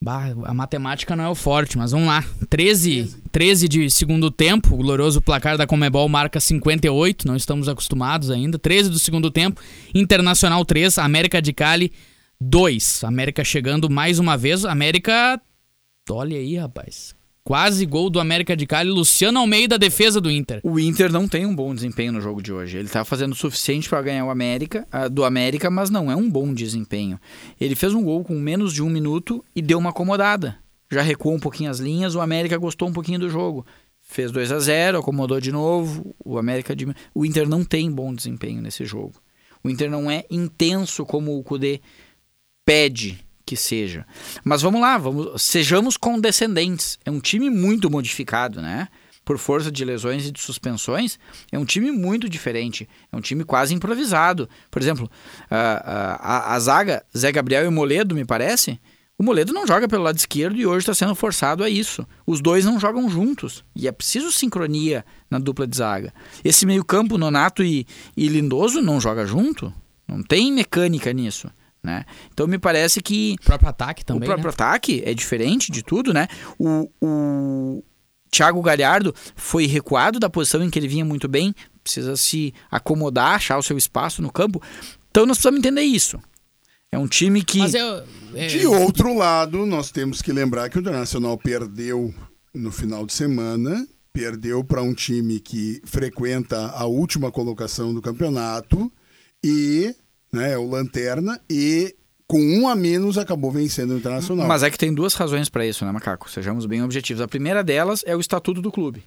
[0.00, 2.24] bah, a matemática não é o forte, mas vamos lá.
[2.48, 8.30] 13, 13 de segundo tempo, o glorioso placar da Comebol marca 58, não estamos acostumados
[8.30, 8.58] ainda.
[8.58, 9.60] 13 do segundo tempo,
[9.94, 11.92] Internacional 3, América de Cali
[12.40, 13.04] 2.
[13.04, 14.64] América chegando mais uma vez.
[14.64, 15.40] América,
[16.08, 17.15] olha aí, rapaz.
[17.46, 20.58] Quase gol do América de Cali, Luciano Almeida, defesa do Inter.
[20.64, 22.76] O Inter não tem um bom desempenho no jogo de hoje.
[22.76, 26.16] Ele tá fazendo o suficiente para ganhar o América, uh, do América, mas não é
[26.16, 27.20] um bom desempenho.
[27.60, 30.58] Ele fez um gol com menos de um minuto e deu uma acomodada.
[30.90, 33.64] Já recuou um pouquinho as linhas, o América gostou um pouquinho do jogo.
[34.02, 36.16] Fez 2 a 0 acomodou de novo.
[36.24, 36.92] O América de...
[37.14, 39.14] O Inter não tem bom desempenho nesse jogo.
[39.62, 41.80] O Inter não é intenso como o Cudê
[42.64, 44.04] pede que seja.
[44.44, 46.98] Mas vamos lá, vamos, sejamos condescendentes.
[47.04, 48.88] É um time muito modificado, né?
[49.24, 51.18] Por força de lesões e de suspensões,
[51.50, 52.88] é um time muito diferente.
[53.10, 54.48] É um time quase improvisado.
[54.70, 55.10] Por exemplo,
[55.50, 58.78] a, a, a zaga Zé Gabriel e Moledo, me parece,
[59.18, 62.06] o Moledo não joga pelo lado esquerdo e hoje está sendo forçado a isso.
[62.26, 63.64] Os dois não jogam juntos.
[63.74, 66.12] E é preciso sincronia na dupla de zaga.
[66.44, 69.72] Esse meio-campo, Nonato e, e Lindoso, não joga junto.
[70.06, 71.50] Não tem mecânica nisso.
[71.86, 72.04] Né?
[72.34, 73.36] Então me parece que.
[73.40, 74.24] O próprio ataque também.
[74.24, 74.52] O próprio né?
[74.52, 76.26] ataque é diferente de tudo, né?
[76.58, 77.84] O, o
[78.28, 83.36] Thiago Galhardo foi recuado da posição em que ele vinha muito bem, precisa se acomodar,
[83.36, 84.60] achar o seu espaço no campo.
[85.08, 86.18] Então nós precisamos entender isso.
[86.90, 87.60] É um time que.
[87.60, 88.02] Eu,
[88.34, 88.48] é...
[88.48, 92.12] De outro lado, nós temos que lembrar que o Internacional perdeu
[92.52, 98.90] no final de semana, perdeu para um time que frequenta a última colocação do campeonato
[99.44, 99.94] e
[100.32, 100.52] né?
[100.52, 101.94] É o Lanterna e
[102.26, 104.46] com um a menos acabou vencendo o Internacional.
[104.48, 106.28] Mas é que tem duas razões para isso, né, Macaco?
[106.30, 107.22] Sejamos bem objetivos.
[107.22, 109.04] A primeira delas é o estatuto do clube.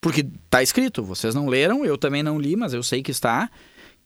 [0.00, 3.50] Porque tá escrito, vocês não leram, eu também não li, mas eu sei que está,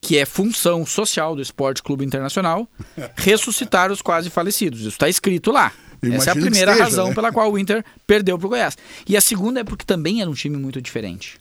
[0.01, 2.67] que é função social do Esporte Clube Internacional
[3.17, 4.81] ressuscitar os quase falecidos.
[4.81, 5.73] Isso está escrito lá.
[6.01, 7.15] Eu Essa é a primeira esteja, razão né?
[7.15, 8.79] pela qual o Inter perdeu pro Goiás.
[9.07, 11.37] E a segunda é porque também era um time muito diferente.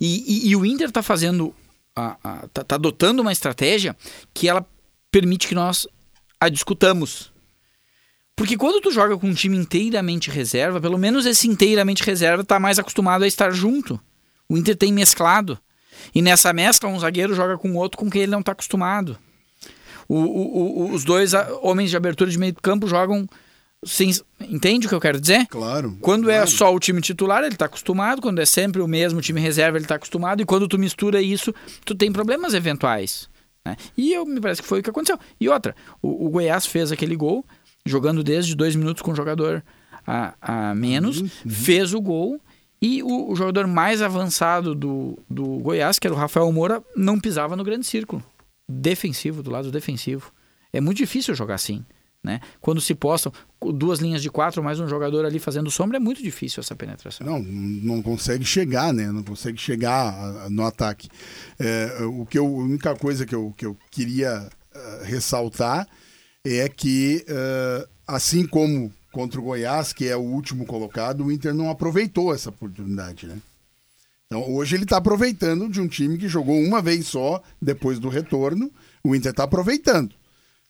[0.00, 1.54] E, e- e o Inter está fazendo,
[1.96, 3.96] a- tá, adotando uma estratégia
[4.32, 4.66] que ela
[5.10, 5.86] permite que nós
[6.40, 7.32] a discutamos.
[8.36, 12.58] Porque quando tu joga com um time inteiramente reserva, pelo menos esse inteiramente reserva tá
[12.58, 14.00] mais acostumado a estar junto.
[14.48, 15.58] O Inter tem mesclado.
[16.12, 19.16] E nessa mescla, um zagueiro joga com o outro com quem ele não está acostumado.
[20.08, 23.26] O- o- o- os dois ah, homens de abertura de meio campo jogam
[23.84, 24.10] sem.
[24.40, 25.46] Entende o que eu quero dizer?
[25.46, 25.96] Claro.
[26.00, 26.50] Quando é claro.
[26.50, 28.20] só o time titular, ele tá acostumado.
[28.20, 30.42] Quando é sempre o mesmo time reserva, ele tá acostumado.
[30.42, 33.28] E quando tu mistura isso, tu tem problemas eventuais.
[33.64, 33.76] né?
[33.96, 35.18] E eu, me parece que foi o que aconteceu.
[35.40, 37.44] E outra, o, o Goiás fez aquele gol,
[37.86, 39.62] jogando desde dois minutos com o jogador
[40.06, 42.40] a, a menos, fez o gol.
[42.80, 47.18] E o, o jogador mais avançado do, do Goiás, que era o Rafael Moura, não
[47.18, 48.22] pisava no grande círculo.
[48.68, 50.30] Defensivo, do lado defensivo.
[50.72, 51.84] É muito difícil jogar assim.
[52.24, 52.40] Né?
[52.58, 56.22] Quando se postam duas linhas de quatro, mais um jogador ali fazendo sombra, é muito
[56.22, 57.26] difícil essa penetração.
[57.26, 59.12] Não, não consegue chegar, né?
[59.12, 61.10] Não consegue chegar no ataque.
[61.58, 65.86] É, o que eu, a única coisa que eu, que eu queria eh, ressaltar
[66.44, 71.54] é que, eh, assim como contra o Goiás, que é o último colocado, o Inter
[71.54, 73.38] não aproveitou essa oportunidade, né?
[74.26, 78.08] Então, hoje ele está aproveitando de um time que jogou uma vez só depois do
[78.08, 78.70] retorno.
[79.04, 80.14] O Inter está aproveitando.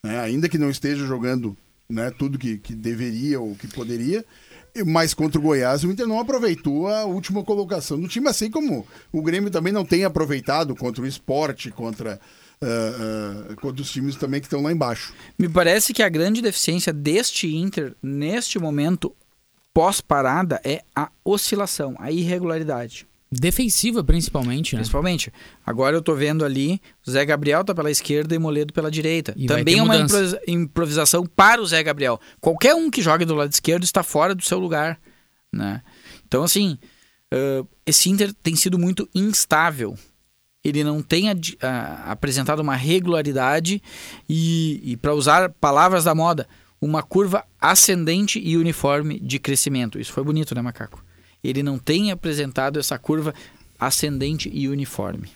[0.04, 0.20] Né?
[0.20, 1.56] Ainda que não esteja jogando
[1.88, 4.22] né, tudo que, que deveria ou que poderia.
[4.86, 8.86] Mas contra o Goiás, o Inter não aproveitou a última colocação do time, assim como
[9.12, 12.20] o Grêmio também não tem aproveitado contra o esporte, contra,
[12.60, 15.14] ah, ah, contra os times também que estão lá embaixo.
[15.38, 19.14] Me parece que a grande deficiência deste Inter, neste momento,
[19.72, 23.06] pós-parada, é a oscilação, a irregularidade.
[23.40, 24.80] Defensiva, principalmente, né?
[24.80, 25.32] Principalmente.
[25.64, 29.32] Agora eu tô vendo ali, o Zé Gabriel tá pela esquerda e Moledo pela direita.
[29.36, 29.94] E Também é uma
[30.46, 32.20] improvisação para o Zé Gabriel.
[32.40, 34.98] Qualquer um que jogue do lado esquerdo está fora do seu lugar.
[35.52, 35.82] Né?
[36.26, 36.78] Então, assim,
[37.32, 39.96] ãh, esse Inter tem sido muito instável.
[40.64, 43.82] Ele não tem adi- ah, apresentado uma regularidade
[44.28, 46.48] e, e para usar palavras da moda,
[46.80, 49.98] uma curva ascendente e uniforme de crescimento.
[49.98, 51.04] Isso foi bonito, né, Macaco?
[51.44, 53.34] Ele não tem apresentado essa curva
[53.78, 55.28] ascendente e uniforme.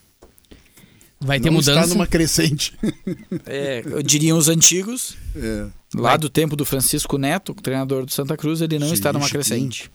[1.21, 1.81] Vai ter não mudança.
[1.81, 2.77] está numa crescente.
[3.44, 5.66] É, eu diriam os antigos, É.
[5.94, 9.29] lá do tempo do Francisco Neto, treinador do Santa Cruz, ele não Sim, está numa
[9.29, 9.90] crescente.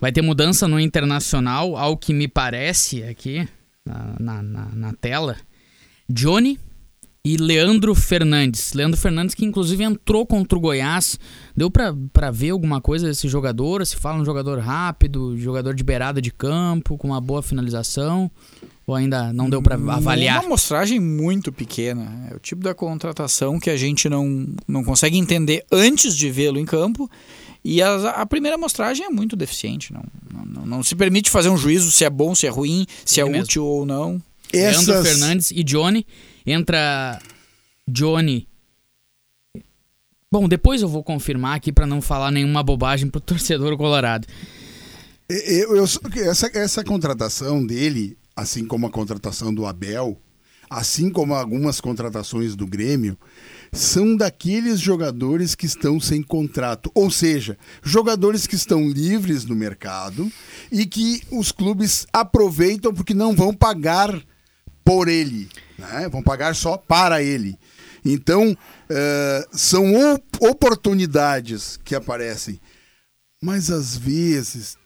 [0.00, 3.48] Vai ter mudança no Internacional, ao que me parece aqui
[3.84, 5.36] na, na, na- na tela.
[6.08, 6.58] Johnny
[7.24, 8.72] e Leandro Fernandes.
[8.72, 11.18] Leandro Fernandes que inclusive entrou contra o Goiás.
[11.56, 13.84] Deu pra, pra ver alguma coisa desse jogador?
[13.86, 18.30] Se fala um jogador rápido, jogador de beirada de campo, com uma boa finalização?
[18.86, 20.38] Ou ainda não deu pra avaliar?
[20.38, 22.28] Uma amostragem muito pequena.
[22.30, 26.58] É o tipo da contratação que a gente não, não consegue entender antes de vê-lo
[26.58, 27.10] em campo.
[27.62, 29.92] E a, a primeira amostragem é muito deficiente.
[29.92, 30.02] Não,
[30.32, 33.20] não, não- não se permite fazer um juízo se é bom, se é ruim, se
[33.20, 33.44] é Ele mesmo.
[33.44, 34.22] útil ou não.
[34.54, 36.06] Leandro Essas- Fernandes e Johnny.
[36.50, 37.18] Entra
[37.86, 38.48] Johnny.
[40.32, 44.26] Bom, depois eu vou confirmar aqui pra não falar nenhuma bobagem pro torcedor colorado.
[45.28, 45.84] Eu, eu-
[46.30, 50.18] essa, essa contratação dele, assim como a contratação do Abel,
[50.70, 53.18] assim como algumas contratações do Grêmio,
[53.72, 56.90] são daqueles jogadores que estão sem contrato.
[56.94, 60.30] Ou seja, jogadores que estão livres no mercado
[60.72, 64.18] e que os clubes aproveitam porque não vão pagar
[64.84, 66.08] por ele, né?
[66.08, 67.56] vão pagar só para ele.
[68.04, 68.56] Então,
[68.88, 72.60] eh, são op- oportunidades que aparecem.
[73.42, 74.76] Mas às vezes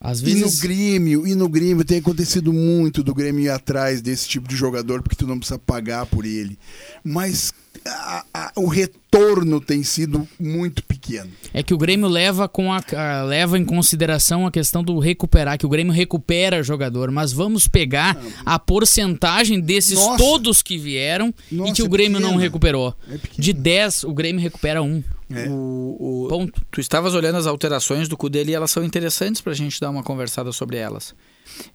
[0.00, 0.60] Às e no vezes.
[0.60, 5.02] Grêmio, e no Grêmio tem acontecido muito do Grêmio ir atrás desse tipo de jogador
[5.02, 6.58] porque tu não precisa pagar por ele.
[7.04, 7.52] Mas
[7.86, 11.30] a- a- o retorno tem sido muito pequeno.
[11.52, 15.58] É que o Grêmio leva, com a, a- leva em consideração a questão do recuperar,
[15.58, 20.18] que o Grêmio recupera jogador, mas vamos pegar a porcentagem desses Nossa.
[20.18, 22.94] todos que vieram e Nossa, que o é Grêmio não recuperou.
[23.10, 23.18] É.
[23.38, 25.02] De 10, o Grêmio recupera um.
[25.32, 25.48] É.
[25.48, 26.60] O, o- Ponto.
[26.70, 30.02] Tu estavas olhando as alterações do Cudê e elas são interessantes pra gente dar uma
[30.02, 31.14] conversada sobre elas.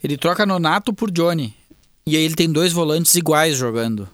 [0.02, 1.54] Ele troca Nonato por Johnny.
[2.06, 4.08] E aí ele tem dois volantes iguais jogando.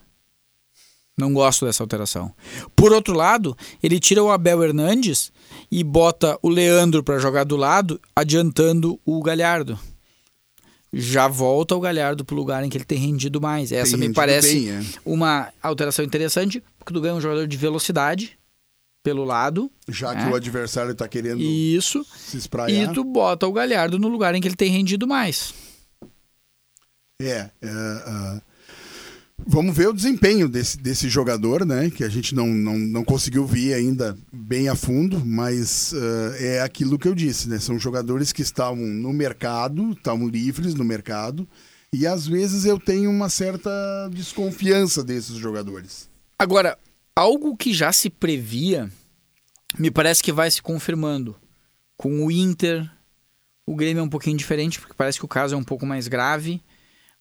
[1.16, 2.32] Não gosto dessa alteração.
[2.74, 5.30] Por outro lado, ele tira o Abel Hernandes
[5.70, 9.78] e bota o Leandro pra jogar do lado, adiantando o Galhardo.
[10.92, 13.72] Já volta o Galhardo pro lugar em que ele tem rendido mais.
[13.72, 14.82] Essa Tem me parece bem, é.
[15.04, 18.38] uma alteração interessante, porque tu ganha um jogador de velocidade
[19.02, 19.70] pelo lado.
[19.88, 20.24] Já né?
[20.24, 22.04] que o adversário tá querendo Isso.
[22.14, 22.90] se espraiar.
[22.90, 25.54] E tu bota o Galhardo no lugar em que ele tem rendido mais.
[27.20, 27.50] É.
[27.62, 28.40] é, é.
[29.46, 31.90] Vamos ver o desempenho desse, desse jogador, né?
[31.90, 35.92] Que a gente não, não, não conseguiu ver ainda bem a fundo, mas
[36.38, 37.58] é, é aquilo que eu disse, né?
[37.58, 41.46] São jogadores que estavam no mercado, estavam livres no mercado,
[41.92, 43.70] e às vezes eu tenho uma certa
[44.10, 46.08] desconfiança desses jogadores.
[46.38, 46.78] Agora,
[47.14, 48.90] algo que já se previa,
[49.78, 51.36] me parece que vai se confirmando.
[51.96, 52.90] Com o Inter,
[53.66, 56.08] o Grêmio é um pouquinho diferente, porque parece que o caso é um pouco mais
[56.08, 56.62] grave,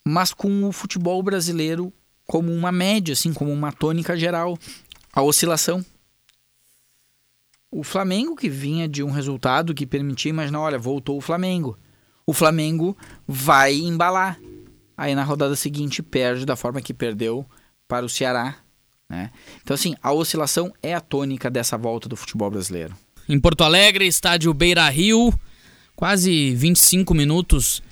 [0.05, 1.93] mas com o futebol brasileiro
[2.31, 4.57] como uma média, assim, como uma tônica geral,
[5.11, 5.85] a oscilação.
[7.69, 11.77] O Flamengo que vinha de um resultado que permitia imaginar, olha, voltou o Flamengo.
[12.25, 12.95] O Flamengo
[13.27, 14.39] vai embalar.
[14.95, 17.45] Aí na rodada seguinte perde da forma que perdeu
[17.85, 18.55] para o Ceará.
[19.09, 19.29] Né?
[19.61, 22.95] Então, assim, a oscilação é a tônica dessa volta do futebol brasileiro.
[23.27, 25.37] Em Porto Alegre, estádio Beira Rio,
[25.97, 27.83] quase 25 minutos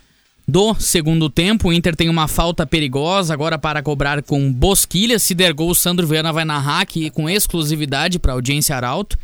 [0.50, 1.70] do segundo tempo.
[1.70, 5.20] O Inter tem uma falta perigosa agora para cobrar com Bosquilha.
[5.20, 9.18] Se der gol, o Sandro Viana vai narrar aqui com exclusividade para a audiência Arauto.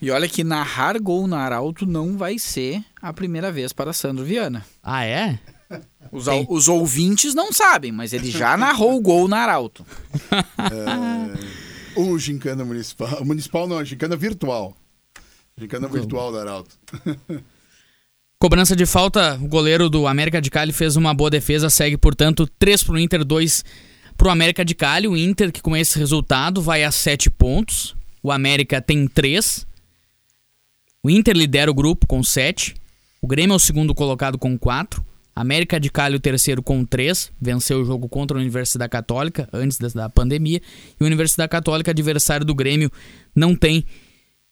[0.00, 4.24] E olha que narrar gol na Arauto não vai ser a primeira vez para Sandro
[4.24, 4.64] Viana.
[4.82, 5.38] Ah, é?
[6.12, 9.86] Os, os ouvintes não sabem, mas ele já narrou o gol na Arauto.
[10.30, 13.24] É, o Gincana Municipal.
[13.24, 14.76] Municipal não, Gincana Virtual.
[15.58, 16.76] Gincana Virtual da Arauto.
[18.38, 22.46] Cobrança de falta, o goleiro do América de Cali fez uma boa defesa, segue, portanto,
[22.58, 23.64] 3 para o Inter, 2
[24.14, 25.08] para o América de Cali.
[25.08, 27.96] O Inter, que com esse resultado vai a 7 pontos.
[28.22, 29.66] O América tem 3.
[31.02, 32.74] O Inter lidera o grupo com 7.
[33.22, 35.02] O Grêmio é o segundo colocado com 4.
[35.34, 37.32] América de Cali o terceiro com 3.
[37.40, 40.60] Venceu o jogo contra a Universidade Católica antes da pandemia.
[41.00, 42.90] E a Universidade Católica, adversário do Grêmio,
[43.34, 43.84] não tem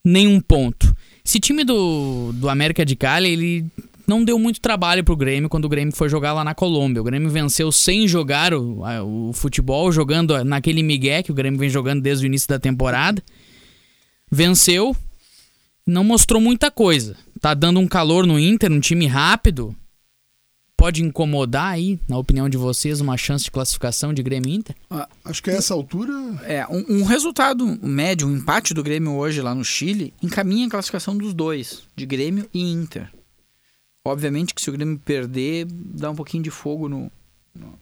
[0.05, 0.94] nenhum ponto.
[1.27, 3.67] Esse time do, do América de Cali, ele
[4.07, 7.01] não deu muito trabalho pro Grêmio quando o Grêmio foi jogar lá na Colômbia.
[7.01, 8.83] O Grêmio venceu sem jogar o,
[9.29, 13.23] o futebol, jogando naquele migué que o Grêmio vem jogando desde o início da temporada.
[14.31, 14.95] Venceu,
[15.87, 17.17] não mostrou muita coisa.
[17.41, 19.75] Tá dando um calor no Inter, um time rápido.
[20.77, 24.75] Pode incomodar aí, na opinião de vocês, uma chance de classificação de Grêmio Inter?
[24.91, 26.13] Ah, Acho que a essa altura.
[26.43, 30.71] É, um, um, resultado médio, um empate do Grêmio hoje lá no Chile, encaminha a
[30.71, 33.09] classificação dos dois, de Grêmio e Inter.
[34.05, 37.11] Obviamente que se o Grêmio perder, dá um pouquinho de fogo no,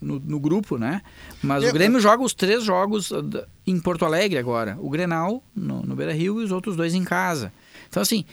[0.01, 1.03] no, no grupo, né?
[1.43, 3.25] Mas É, o Grêmio joga os três jogos uh,
[3.67, 4.77] em Porto Alegre agora.
[4.81, 7.53] O Grenal no, no Beira Rio e os outros dois em casa.
[7.89, 8.25] Então, assim,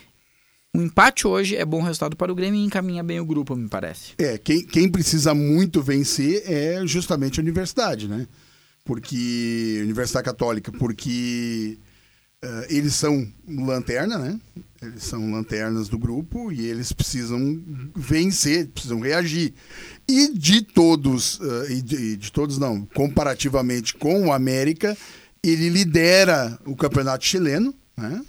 [0.76, 3.67] o empate hoje é bom resultado para o Grêmio e encaminha bem o grupo, me
[3.67, 4.13] parece.
[4.17, 8.28] É, quem, quem precisa muito vencer é justamente a universidade, né?
[8.86, 9.80] Porque.
[9.84, 11.78] Universidade Católica, porque
[12.41, 14.39] eh, eles são lanterna, né?
[14.82, 17.61] Eles são lanternas do grupo e eles precisam
[17.95, 19.53] vencer, precisam reagir.
[20.07, 24.97] E de todos, eh, e de, de todos não, comparativamente com o América,
[25.43, 28.24] ele lidera o campeonato chileno, né?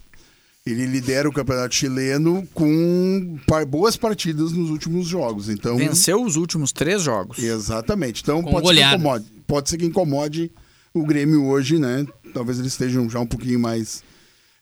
[0.67, 5.49] Ele lidera o campeonato chileno com par- boas partidas nos últimos jogos.
[5.49, 7.39] Então, Venceu os últimos três jogos.
[7.39, 8.23] Exatamente.
[8.23, 10.53] Então Com pode ser, que incomode, pode ser que incomode
[10.93, 12.07] o Grêmio hoje, né?
[12.35, 14.03] Talvez eles estejam já um pouquinho mais.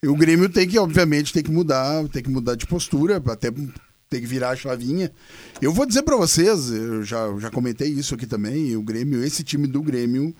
[0.02, 3.50] E o Grêmio tem que, obviamente, tem que mudar, tem que mudar de postura, até
[3.50, 5.10] tem que virar a chavinha.
[5.60, 9.42] Eu vou dizer para vocês, eu já, já comentei isso aqui também, o Grêmio, esse
[9.42, 10.32] time do Grêmio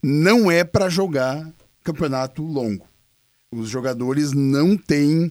[0.00, 2.86] não é para jogar campeonato longo.
[3.52, 5.30] Os jogadores não têm,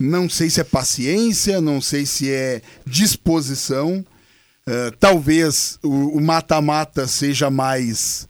[0.00, 4.04] não sei se é paciência, não sei se é disposição.
[4.68, 8.28] Eh, talvez o mata-mata seja mais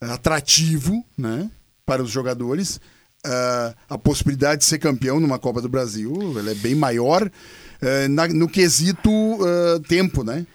[0.00, 1.50] atrativo né,
[1.86, 2.80] para os jogadores.
[3.24, 7.28] Ah, a possibilidade de ser campeão numa Copa do Brasil ela é bem maior
[7.80, 9.10] eh, na- no quesito
[9.88, 10.46] tempo, né?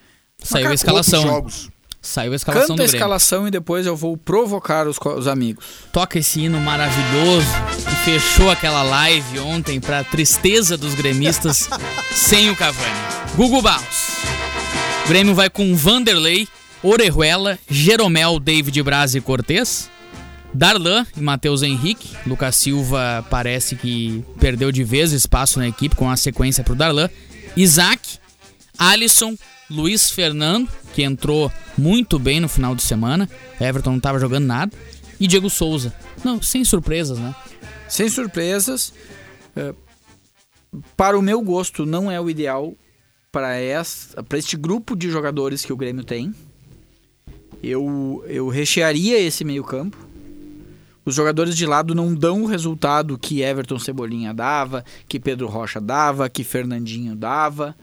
[0.42, 1.22] Saiu a escalação.
[1.24, 1.70] jogos.
[2.06, 2.98] Saiu a escalação Canta do a Grêmio.
[2.98, 5.64] escalação e depois eu vou provocar os, os amigos.
[5.94, 7.48] Toca esse hino maravilhoso
[7.78, 11.70] que fechou aquela live ontem pra tristeza dos gremistas
[12.14, 12.94] sem o Cavani.
[13.36, 14.10] Gugu Barros.
[15.06, 16.46] O Grêmio vai com Vanderlei,
[16.84, 19.90] Orejuela, Jeromel, David Braz e Cortez.
[20.54, 22.10] Darlan e Matheus Henrique.
[22.28, 27.10] Lucas Silva parece que perdeu de vez espaço na equipe com a sequência pro Darlan.
[27.56, 28.20] Isaac,
[28.78, 29.36] Alisson,
[29.70, 33.30] Luiz Fernando, que entrou muito bem no final de semana.
[33.60, 34.76] Everton não estava jogando nada.
[35.20, 35.94] E Diego Souza.
[36.24, 37.36] Não, sem surpresas, né?
[37.88, 38.94] Sem surpresas.
[39.56, 39.74] eh,
[40.98, 42.74] para o meu gosto, não é o ideal
[43.32, 43.58] para
[44.38, 46.34] este grupo de jogadores que o Grêmio tem.
[47.62, 49.98] Eu, eu rechearia esse meio-campo.
[51.06, 55.82] Os jogadores de lado não dão o resultado que Everton Cebolinha dava, que Pedro Rocha
[55.82, 57.76] dava, que Fernandinho dava.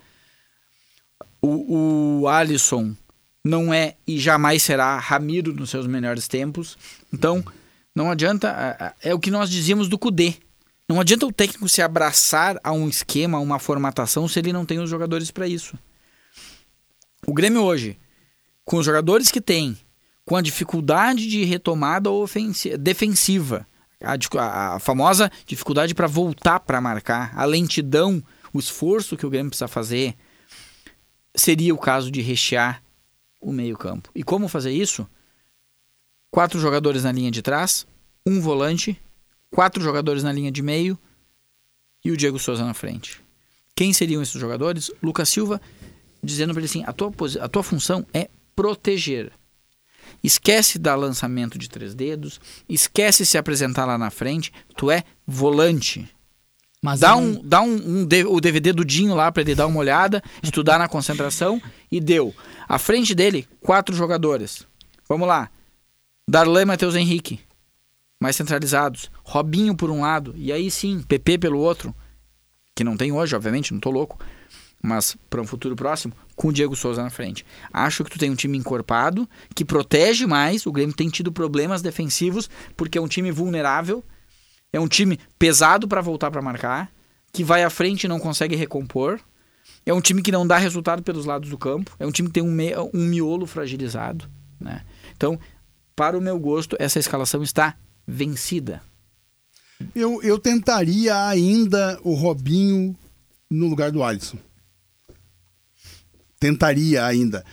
[1.42, 2.94] O, o Alisson
[3.44, 6.76] não é e jamais será Ramiro nos seus melhores tempos.
[7.12, 7.44] Então,
[7.94, 8.94] não adianta.
[9.02, 10.34] É o que nós dizíamos do Cudê.
[10.88, 14.66] Não adianta o técnico se abraçar a um esquema, a uma formatação, se ele não
[14.66, 15.78] tem os jogadores para isso.
[17.26, 17.96] O Grêmio hoje,
[18.64, 19.78] com os jogadores que tem,
[20.24, 22.10] com a dificuldade de retomada
[22.80, 23.66] defensiva,
[24.02, 28.22] a, a famosa dificuldade para voltar para marcar, a lentidão,
[28.52, 30.16] o esforço que o Grêmio precisa fazer,
[31.34, 32.82] seria o caso de rechear
[33.40, 34.10] o meio-campo.
[34.14, 35.08] E como fazer isso?
[36.30, 37.86] Quatro jogadores na linha de trás,
[38.26, 39.00] um volante,
[39.50, 40.98] quatro jogadores na linha de meio
[42.04, 43.20] e o Diego Souza na frente.
[43.74, 44.90] Quem seriam esses jogadores?
[45.02, 45.60] Lucas Silva
[46.22, 49.32] dizendo para ele assim: a tua, a tua função é proteger.
[50.22, 56.08] Esquece dar lançamento de três dedos, esquece se apresentar lá na frente, tu é volante.
[56.82, 59.78] Mas dá um, dá um, um, o DVD do Dinho lá para ele dar uma
[59.78, 61.60] olhada, estudar na concentração
[61.92, 62.34] e deu.
[62.68, 64.66] À frente dele, quatro jogadores.
[65.08, 65.50] Vamos lá.
[66.28, 67.40] Darlan e Matheus Henrique,
[68.20, 69.10] mais centralizados.
[69.22, 71.94] Robinho por um lado, e aí sim, PP pelo outro,
[72.74, 74.18] que não tem hoje, obviamente, não tô louco,
[74.82, 77.44] mas para um futuro próximo, com o Diego Souza na frente.
[77.70, 80.64] Acho que tu tem um time encorpado, que protege mais.
[80.64, 84.02] O Grêmio tem tido problemas defensivos, porque é um time vulnerável
[84.72, 86.90] é um time pesado para voltar para marcar,
[87.32, 89.20] que vai à frente e não consegue recompor.
[89.84, 91.94] É um time que não dá resultado pelos lados do campo.
[91.98, 94.30] É um time que tem um, me, um miolo fragilizado.
[94.60, 94.84] Né?
[95.16, 95.38] Então,
[95.96, 98.82] para o meu gosto, essa escalação está vencida.
[99.94, 102.96] Eu, eu tentaria ainda o Robinho
[103.50, 104.38] no lugar do Alisson.
[106.38, 107.44] Tentaria ainda.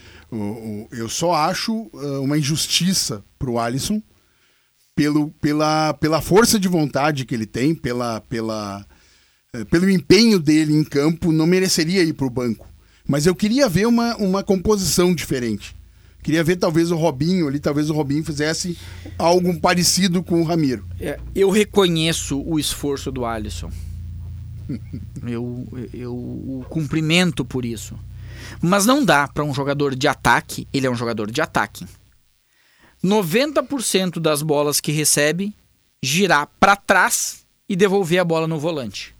[0.90, 4.02] Eu só acho uh, uma injustiça para o Alisson
[4.98, 8.84] pelo, pela, pela força de vontade que ele tem, pela, pela,
[9.54, 12.66] eh, pelo empenho dele em campo, não mereceria ir para o banco.
[13.06, 15.76] Mas eu queria ver uma, uma composição diferente.
[16.20, 18.76] Queria ver talvez o Robinho ali, talvez o Robinho fizesse
[19.16, 20.84] algo parecido com o Ramiro.
[20.98, 23.70] É, eu reconheço o esforço do Alisson.
[25.24, 27.94] eu, eu o cumprimento por isso.
[28.60, 31.86] Mas não dá para um jogador de ataque, ele é um jogador de ataque.
[33.04, 35.54] 90% das bolas que recebe
[36.02, 39.14] girar para trás e devolver a bola no volante.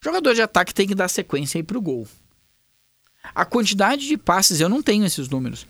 [0.00, 2.06] O jogador de ataque tem que dar sequência aí pro gol.
[3.34, 5.66] A quantidade de passes, eu não tenho esses números,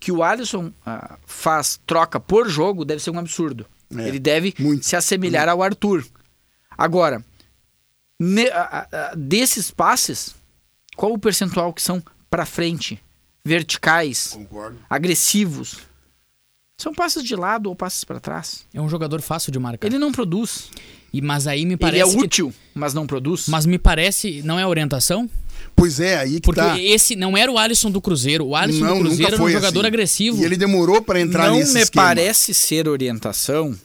[0.00, 3.66] que o Alisson uh, faz troca por jogo deve ser um absurdo.
[3.94, 5.52] É, Ele deve muito, se assemelhar muito.
[5.58, 6.06] ao Arthur.
[6.76, 7.22] Agora,
[8.18, 8.46] ne,
[9.16, 10.34] desses passes,
[10.96, 13.00] qual o percentual que são para frente,
[13.44, 14.78] verticais, Concordo.
[14.88, 15.78] agressivos?
[16.76, 18.66] São passes de lado ou passes para trás.
[18.74, 19.86] É um jogador fácil de marcar.
[19.86, 20.70] Ele não produz.
[21.12, 22.10] E, mas aí me parece.
[22.10, 22.56] Ele é útil, que...
[22.74, 23.46] mas não produz.
[23.48, 24.42] Mas me parece.
[24.42, 25.30] Não é orientação?
[25.76, 26.80] Pois é, aí que Porque tá.
[26.80, 28.46] esse não era o Alisson do Cruzeiro.
[28.46, 29.86] O Alisson não, do Cruzeiro era um jogador assim.
[29.86, 30.42] agressivo.
[30.42, 32.06] E ele demorou para entrar não nesse Não me esquema.
[32.06, 33.76] parece ser orientação,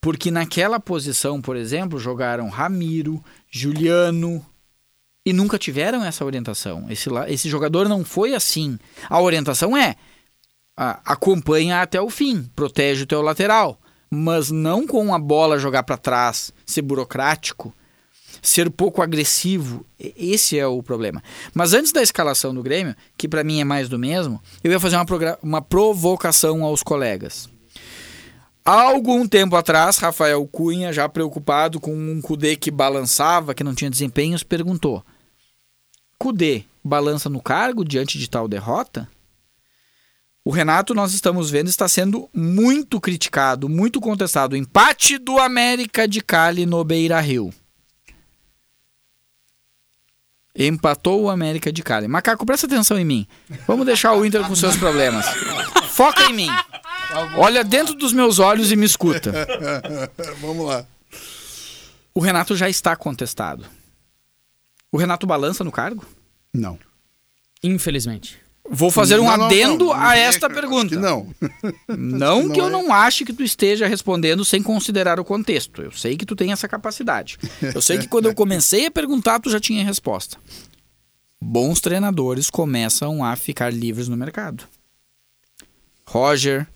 [0.00, 4.44] porque naquela posição, por exemplo, jogaram Ramiro, Juliano
[5.24, 6.86] e nunca tiveram essa orientação.
[6.88, 8.78] Esse, esse jogador não foi assim.
[9.10, 9.96] A orientação é
[10.76, 15.96] acompanha até o fim, protege o teu lateral, mas não com a bola jogar para
[15.96, 17.74] trás, ser burocrático,
[18.42, 19.84] ser pouco agressivo.
[19.98, 21.22] Esse é o problema.
[21.54, 24.80] Mas antes da escalação do Grêmio, que para mim é mais do mesmo, eu ia
[24.80, 25.06] fazer uma,
[25.42, 27.48] uma provocação aos colegas.
[28.64, 33.74] Há algum tempo atrás, Rafael Cunha, já preocupado com um Cudê que balançava, que não
[33.74, 35.04] tinha desempenhos, perguntou:
[36.18, 39.08] Cudê balança no cargo diante de tal derrota?
[40.46, 44.52] O Renato, nós estamos vendo, está sendo muito criticado, muito contestado.
[44.52, 47.52] O empate do América de Cali no Beira Rio.
[50.54, 52.06] Empatou o América de Cali.
[52.06, 53.26] Macaco, presta atenção em mim.
[53.66, 55.26] Vamos deixar o Inter com seus problemas.
[55.88, 56.48] Foca em mim.
[57.36, 59.32] Olha dentro dos meus olhos e me escuta.
[60.40, 60.86] Vamos lá.
[62.14, 63.66] O Renato já está contestado.
[64.92, 66.06] O Renato balança no cargo?
[66.54, 66.78] Não.
[67.64, 68.45] Infelizmente.
[68.70, 70.96] Vou fazer um não, adendo não, não, a esta pergunta.
[70.98, 71.32] não.
[71.88, 72.70] Não que eu é.
[72.70, 75.82] não ache que tu esteja respondendo sem considerar o contexto.
[75.82, 77.38] Eu sei que tu tem essa capacidade.
[77.74, 80.36] Eu sei que quando eu comecei a perguntar, tu já tinha resposta.
[81.40, 84.64] Bons treinadores começam a ficar livres no mercado.
[86.06, 86.66] Roger,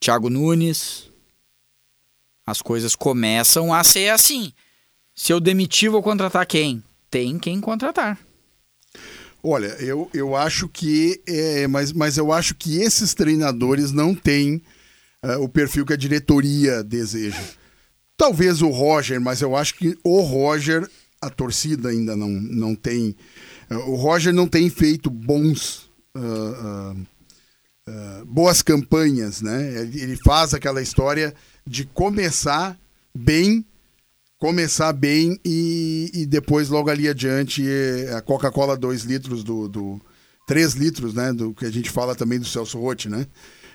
[0.00, 1.10] Thiago Nunes.
[2.46, 4.52] As coisas começam a ser assim.
[5.14, 6.82] Se eu demitir, vou contratar quem?
[7.10, 8.18] Tem quem contratar.
[9.48, 11.22] Olha, eu, eu acho que.
[11.24, 14.60] É, mas, mas eu acho que esses treinadores não têm
[15.24, 17.40] uh, o perfil que a diretoria deseja.
[18.16, 20.90] Talvez o Roger, mas eu acho que o Roger,
[21.20, 23.14] a torcida ainda não, não tem.
[23.70, 25.88] Uh, o Roger não tem feito bons.
[26.16, 27.06] Uh,
[28.26, 29.80] boas campanhas, né?
[29.94, 31.32] Ele faz aquela história
[31.64, 32.76] de começar
[33.14, 33.64] bem
[34.38, 37.64] começar bem e, e depois, logo ali adiante,
[38.16, 40.00] a Coca-Cola 2 litros do, do.
[40.46, 41.32] 3 litros, né?
[41.32, 43.26] Do que a gente fala também do Celso Rotti, né?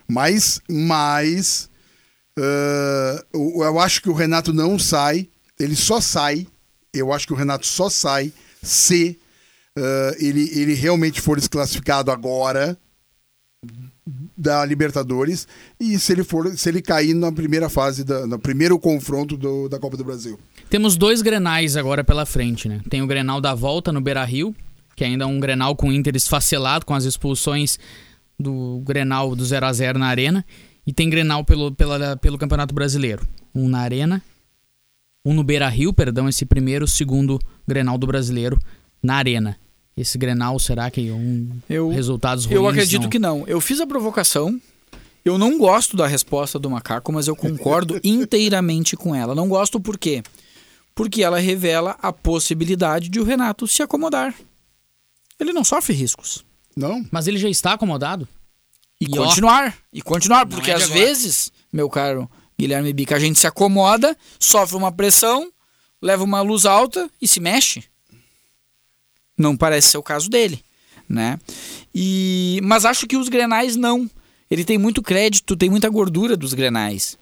[0.07, 1.70] Mas, mas
[2.38, 5.28] uh, eu acho que o Renato não sai,
[5.59, 6.47] ele só sai.
[6.93, 8.32] Eu acho que o Renato só sai
[8.62, 9.18] se
[9.78, 12.78] uh, ele, ele realmente for desclassificado agora
[14.36, 15.47] da Libertadores
[15.80, 19.70] e se ele for se ele cair na primeira fase da, no primeiro confronto do,
[19.70, 20.39] da Copa do Brasil.
[20.70, 22.82] Temos dois Grenais agora pela frente, né?
[22.89, 24.55] Tem o Grenal da volta no Beira-Rio,
[24.95, 27.78] que ainda é um Grenal com o Inter esfacelado com as expulsões
[28.39, 30.43] do Grenal do 0 a 0 na Arena
[30.86, 34.24] e tem Grenal pelo, pela, pelo Campeonato Brasileiro, um na Arena,
[35.24, 37.38] um no Beira-Rio, perdão, esse primeiro, segundo
[37.68, 38.57] Grenal do Brasileiro
[39.03, 39.55] na Arena
[40.02, 42.56] esse Grenal, será que um eu, resultados ruins?
[42.56, 43.10] Eu acredito não?
[43.10, 43.47] que não.
[43.47, 44.60] Eu fiz a provocação.
[45.24, 49.36] Eu não gosto da resposta do macaco, mas eu concordo inteiramente com ela.
[49.36, 50.24] Não gosto por quê?
[50.95, 54.34] Porque ela revela a possibilidade de o Renato se acomodar.
[55.39, 56.43] Ele não sofre riscos.
[56.76, 57.06] Não.
[57.12, 58.28] Mas ele já está acomodado.
[58.99, 59.70] E, e continuar.
[59.70, 60.99] Ó, e continuar, porque é às agora.
[60.99, 65.52] vezes, meu caro Guilherme Bica, a gente se acomoda, sofre uma pressão,
[66.02, 67.84] leva uma luz alta e se mexe.
[69.42, 70.64] Não parece ser o caso dele,
[71.10, 71.39] né?
[71.94, 74.10] E mas acho que os Grenais não.
[74.50, 77.18] Ele tem muito crédito, tem muita gordura dos Grenais.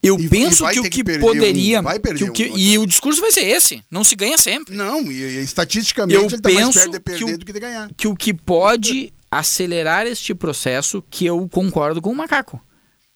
[0.00, 1.84] Eu e, penso e que o que, que poderia, um,
[2.16, 4.76] que o que, um, e o discurso vai ser esse, não se ganha sempre.
[4.76, 7.46] Não, e, e estatisticamente eu ele tá penso mais perto de perder que o, do
[7.46, 7.90] que de ganhar.
[7.96, 12.62] Que o que pode acelerar este processo, que eu concordo com o macaco.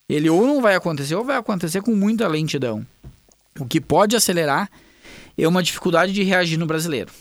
[0.08, 2.84] Ele ou não vai acontecer ou vai acontecer com muita lentidão.
[3.60, 4.68] O que pode acelerar
[5.38, 7.12] é uma dificuldade de reagir no brasileiro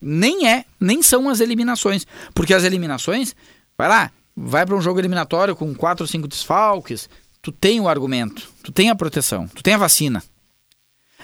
[0.00, 2.06] nem é, nem são as eliminações.
[2.34, 3.34] Porque as eliminações,
[3.76, 7.08] vai lá, vai para um jogo eliminatório com quatro ou cinco desfalques,
[7.42, 10.22] tu tem o argumento, tu tem a proteção, tu tem a vacina.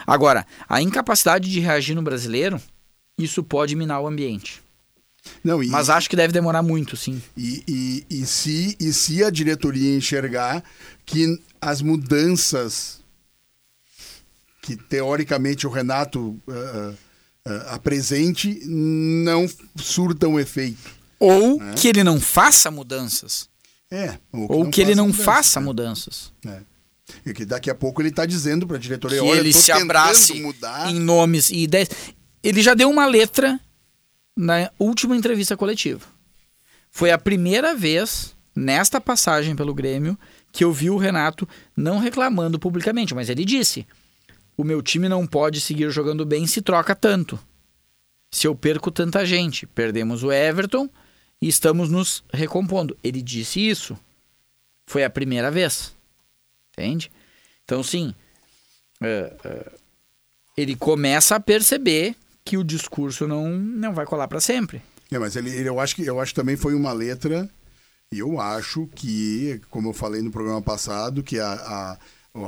[0.06, 2.60] Agora, a incapacidade de reagir no brasileiro,
[3.18, 4.62] isso pode minar o ambiente.
[5.42, 7.20] Não, e, Mas acho que deve demorar muito, sim.
[7.36, 10.62] E, e, e, se, e se a diretoria enxergar
[11.04, 13.00] que as mudanças
[14.62, 16.96] que teoricamente o Renato uh,
[17.68, 20.96] apresente não surtam efeito.
[21.18, 21.74] Ou né?
[21.76, 23.48] que ele não faça mudanças.
[23.90, 24.18] É.
[24.32, 25.66] Ou que, ou que ele não mudanças, faça né?
[25.66, 26.32] mudanças.
[26.46, 26.60] É.
[27.24, 30.34] E que daqui a pouco ele está dizendo para a diretoria, que ele se abrace
[30.40, 30.90] mudar.
[30.90, 31.88] em nomes e ideias.
[32.42, 33.60] Ele já deu uma letra
[34.36, 36.04] na última entrevista coletiva.
[36.90, 40.18] Foi a primeira vez nesta passagem pelo Grêmio
[40.50, 43.86] que eu vi o Renato não reclamando publicamente, mas ele disse:
[44.56, 47.38] o meu time não pode seguir jogando bem se troca tanto.
[48.30, 50.88] Se eu perco tanta gente, perdemos o Everton
[51.40, 52.96] e estamos nos recompondo.
[53.02, 53.98] Ele disse isso.
[54.86, 55.94] Foi a primeira vez.
[56.72, 57.10] Entende?
[57.64, 58.14] Então, sim,
[59.00, 59.78] uh, uh,
[60.56, 64.82] ele começa a perceber que o discurso não, não vai colar para sempre.
[65.10, 67.48] É, mas ele, ele, eu acho que eu acho que também foi uma letra.
[68.12, 71.98] E eu acho que, como eu falei no programa passado, que a, a,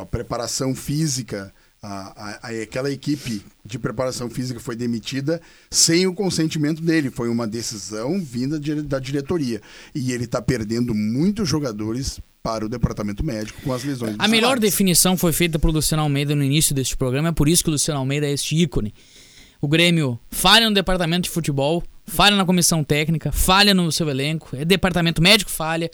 [0.01, 1.53] a preparação física
[1.83, 7.11] a, a, aquela equipe de preparação física foi demitida sem o consentimento dele.
[7.11, 9.61] Foi uma decisão vinda de, da diretoria.
[9.95, 14.17] E ele está perdendo muitos jogadores para o departamento médico com as lesões.
[14.19, 17.63] A melhor definição foi feita por Luciano Almeida no início deste programa, é por isso
[17.63, 18.95] que o Luciano Almeida é este ícone.
[19.61, 24.57] O Grêmio falha no departamento de futebol, falha na comissão técnica, falha no seu elenco,
[24.57, 25.91] é departamento médico falha.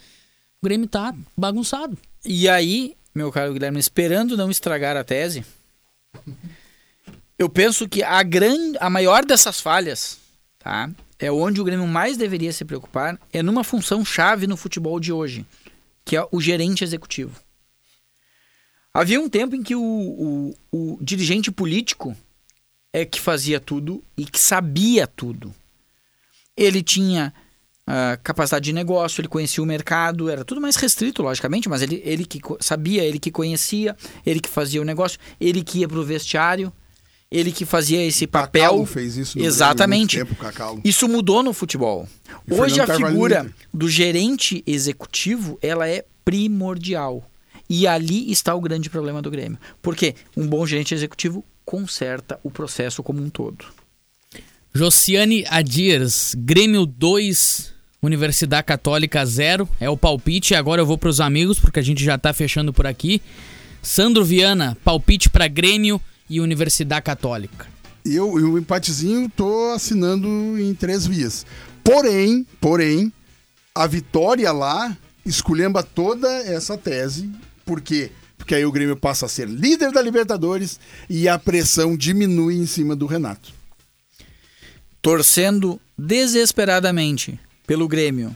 [0.63, 1.97] O Grêmio tá bagunçado.
[2.25, 5.45] E aí, meu caro Guilherme, esperando não estragar a tese,
[7.39, 10.19] eu penso que a, grande, a maior dessas falhas,
[10.59, 10.91] tá?
[11.19, 15.13] É onde o Grêmio mais deveria se preocupar, é numa função chave no futebol de
[15.13, 15.47] hoje,
[16.05, 17.41] que é o gerente executivo.
[18.93, 22.17] Havia um tempo em que o, o, o dirigente político
[22.93, 25.53] é que fazia tudo e que sabia tudo.
[26.57, 27.35] Ele tinha
[27.89, 32.01] uh, capacidade de negócio, ele conhecia o mercado, era tudo mais restrito, logicamente, mas ele,
[32.05, 35.99] ele que sabia, ele que conhecia, ele que fazia o negócio, ele que ia para
[35.99, 36.73] o vestiário,
[37.31, 38.63] ele que fazia esse papel.
[38.63, 40.19] Cacalo fez isso Exatamente.
[40.19, 40.37] Tempo,
[40.85, 42.09] isso mudou no futebol.
[42.49, 47.29] E Hoje a figura do gerente executivo, ela é primordial.
[47.69, 49.59] E ali está o grande problema do Grêmio.
[49.83, 53.65] Porque um bom gerente executivo conserta o processo como um todo.
[54.73, 57.74] Josiane Adiers, Grêmio 2,
[58.05, 59.69] Universidade Católica 0.
[59.81, 60.55] É o palpite.
[60.55, 63.23] Agora eu vou para os amigos, porque a gente já tá fechando por aqui.
[63.83, 67.67] Sandro Viana, palpite para Grêmio e Universidade Católica.
[68.05, 70.29] Eu, o empatezinho tô assinando
[70.59, 71.47] em três vias.
[71.83, 73.13] Porém, porém,
[73.75, 77.31] a vitória lá esculhamba toda essa tese.
[77.65, 78.11] Por quê?
[78.37, 80.79] Porque aí o Grêmio passa a ser líder da Libertadores
[81.09, 83.53] e a pressão diminui em cima do Renato.
[85.01, 88.35] Torcendo desesperadamente pelo Grêmio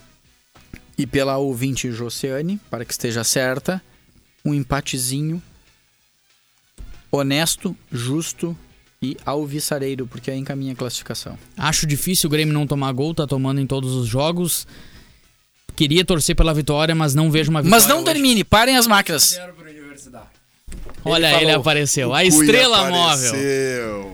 [0.96, 3.82] e pela ouvinte Josiane, para que esteja certa,
[4.44, 5.42] um empatezinho
[7.10, 8.56] honesto, justo
[9.00, 11.38] e alvissareiro, porque aí encaminha a classificação.
[11.56, 14.66] Acho difícil o Grêmio não tomar gol, tá tomando em todos os jogos.
[15.76, 17.80] Queria torcer pela vitória, mas não vejo uma vitória.
[17.80, 18.06] Mas não hoje.
[18.06, 19.38] termine, parem as máquinas.
[21.04, 21.60] Olha, ele, falou.
[21.60, 22.12] apareceu.
[22.12, 23.30] A estrela móvel.
[23.30, 24.12] apareceu.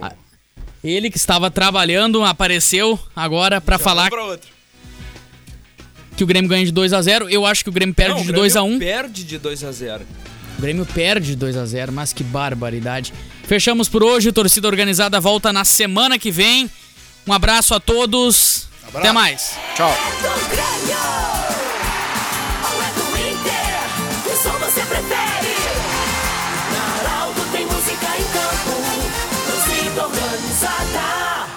[0.85, 4.54] Ele que estava trabalhando apareceu agora pra falar Pra outro.
[6.17, 8.23] Que o Grêmio ganha de 2 a 0 Eu acho que o Grêmio perde Não,
[8.23, 10.05] de o 2 a 1 Perde de 2 a 0
[10.59, 13.13] O Grêmio perde de 2 a 0 mas que barbaridade.
[13.47, 14.33] Fechamos por hoje.
[14.33, 16.71] Torcida organizada volta na semana que vem.
[17.27, 18.69] Um abraço a todos.
[18.95, 19.57] Até mais.
[19.75, 19.93] Tchau.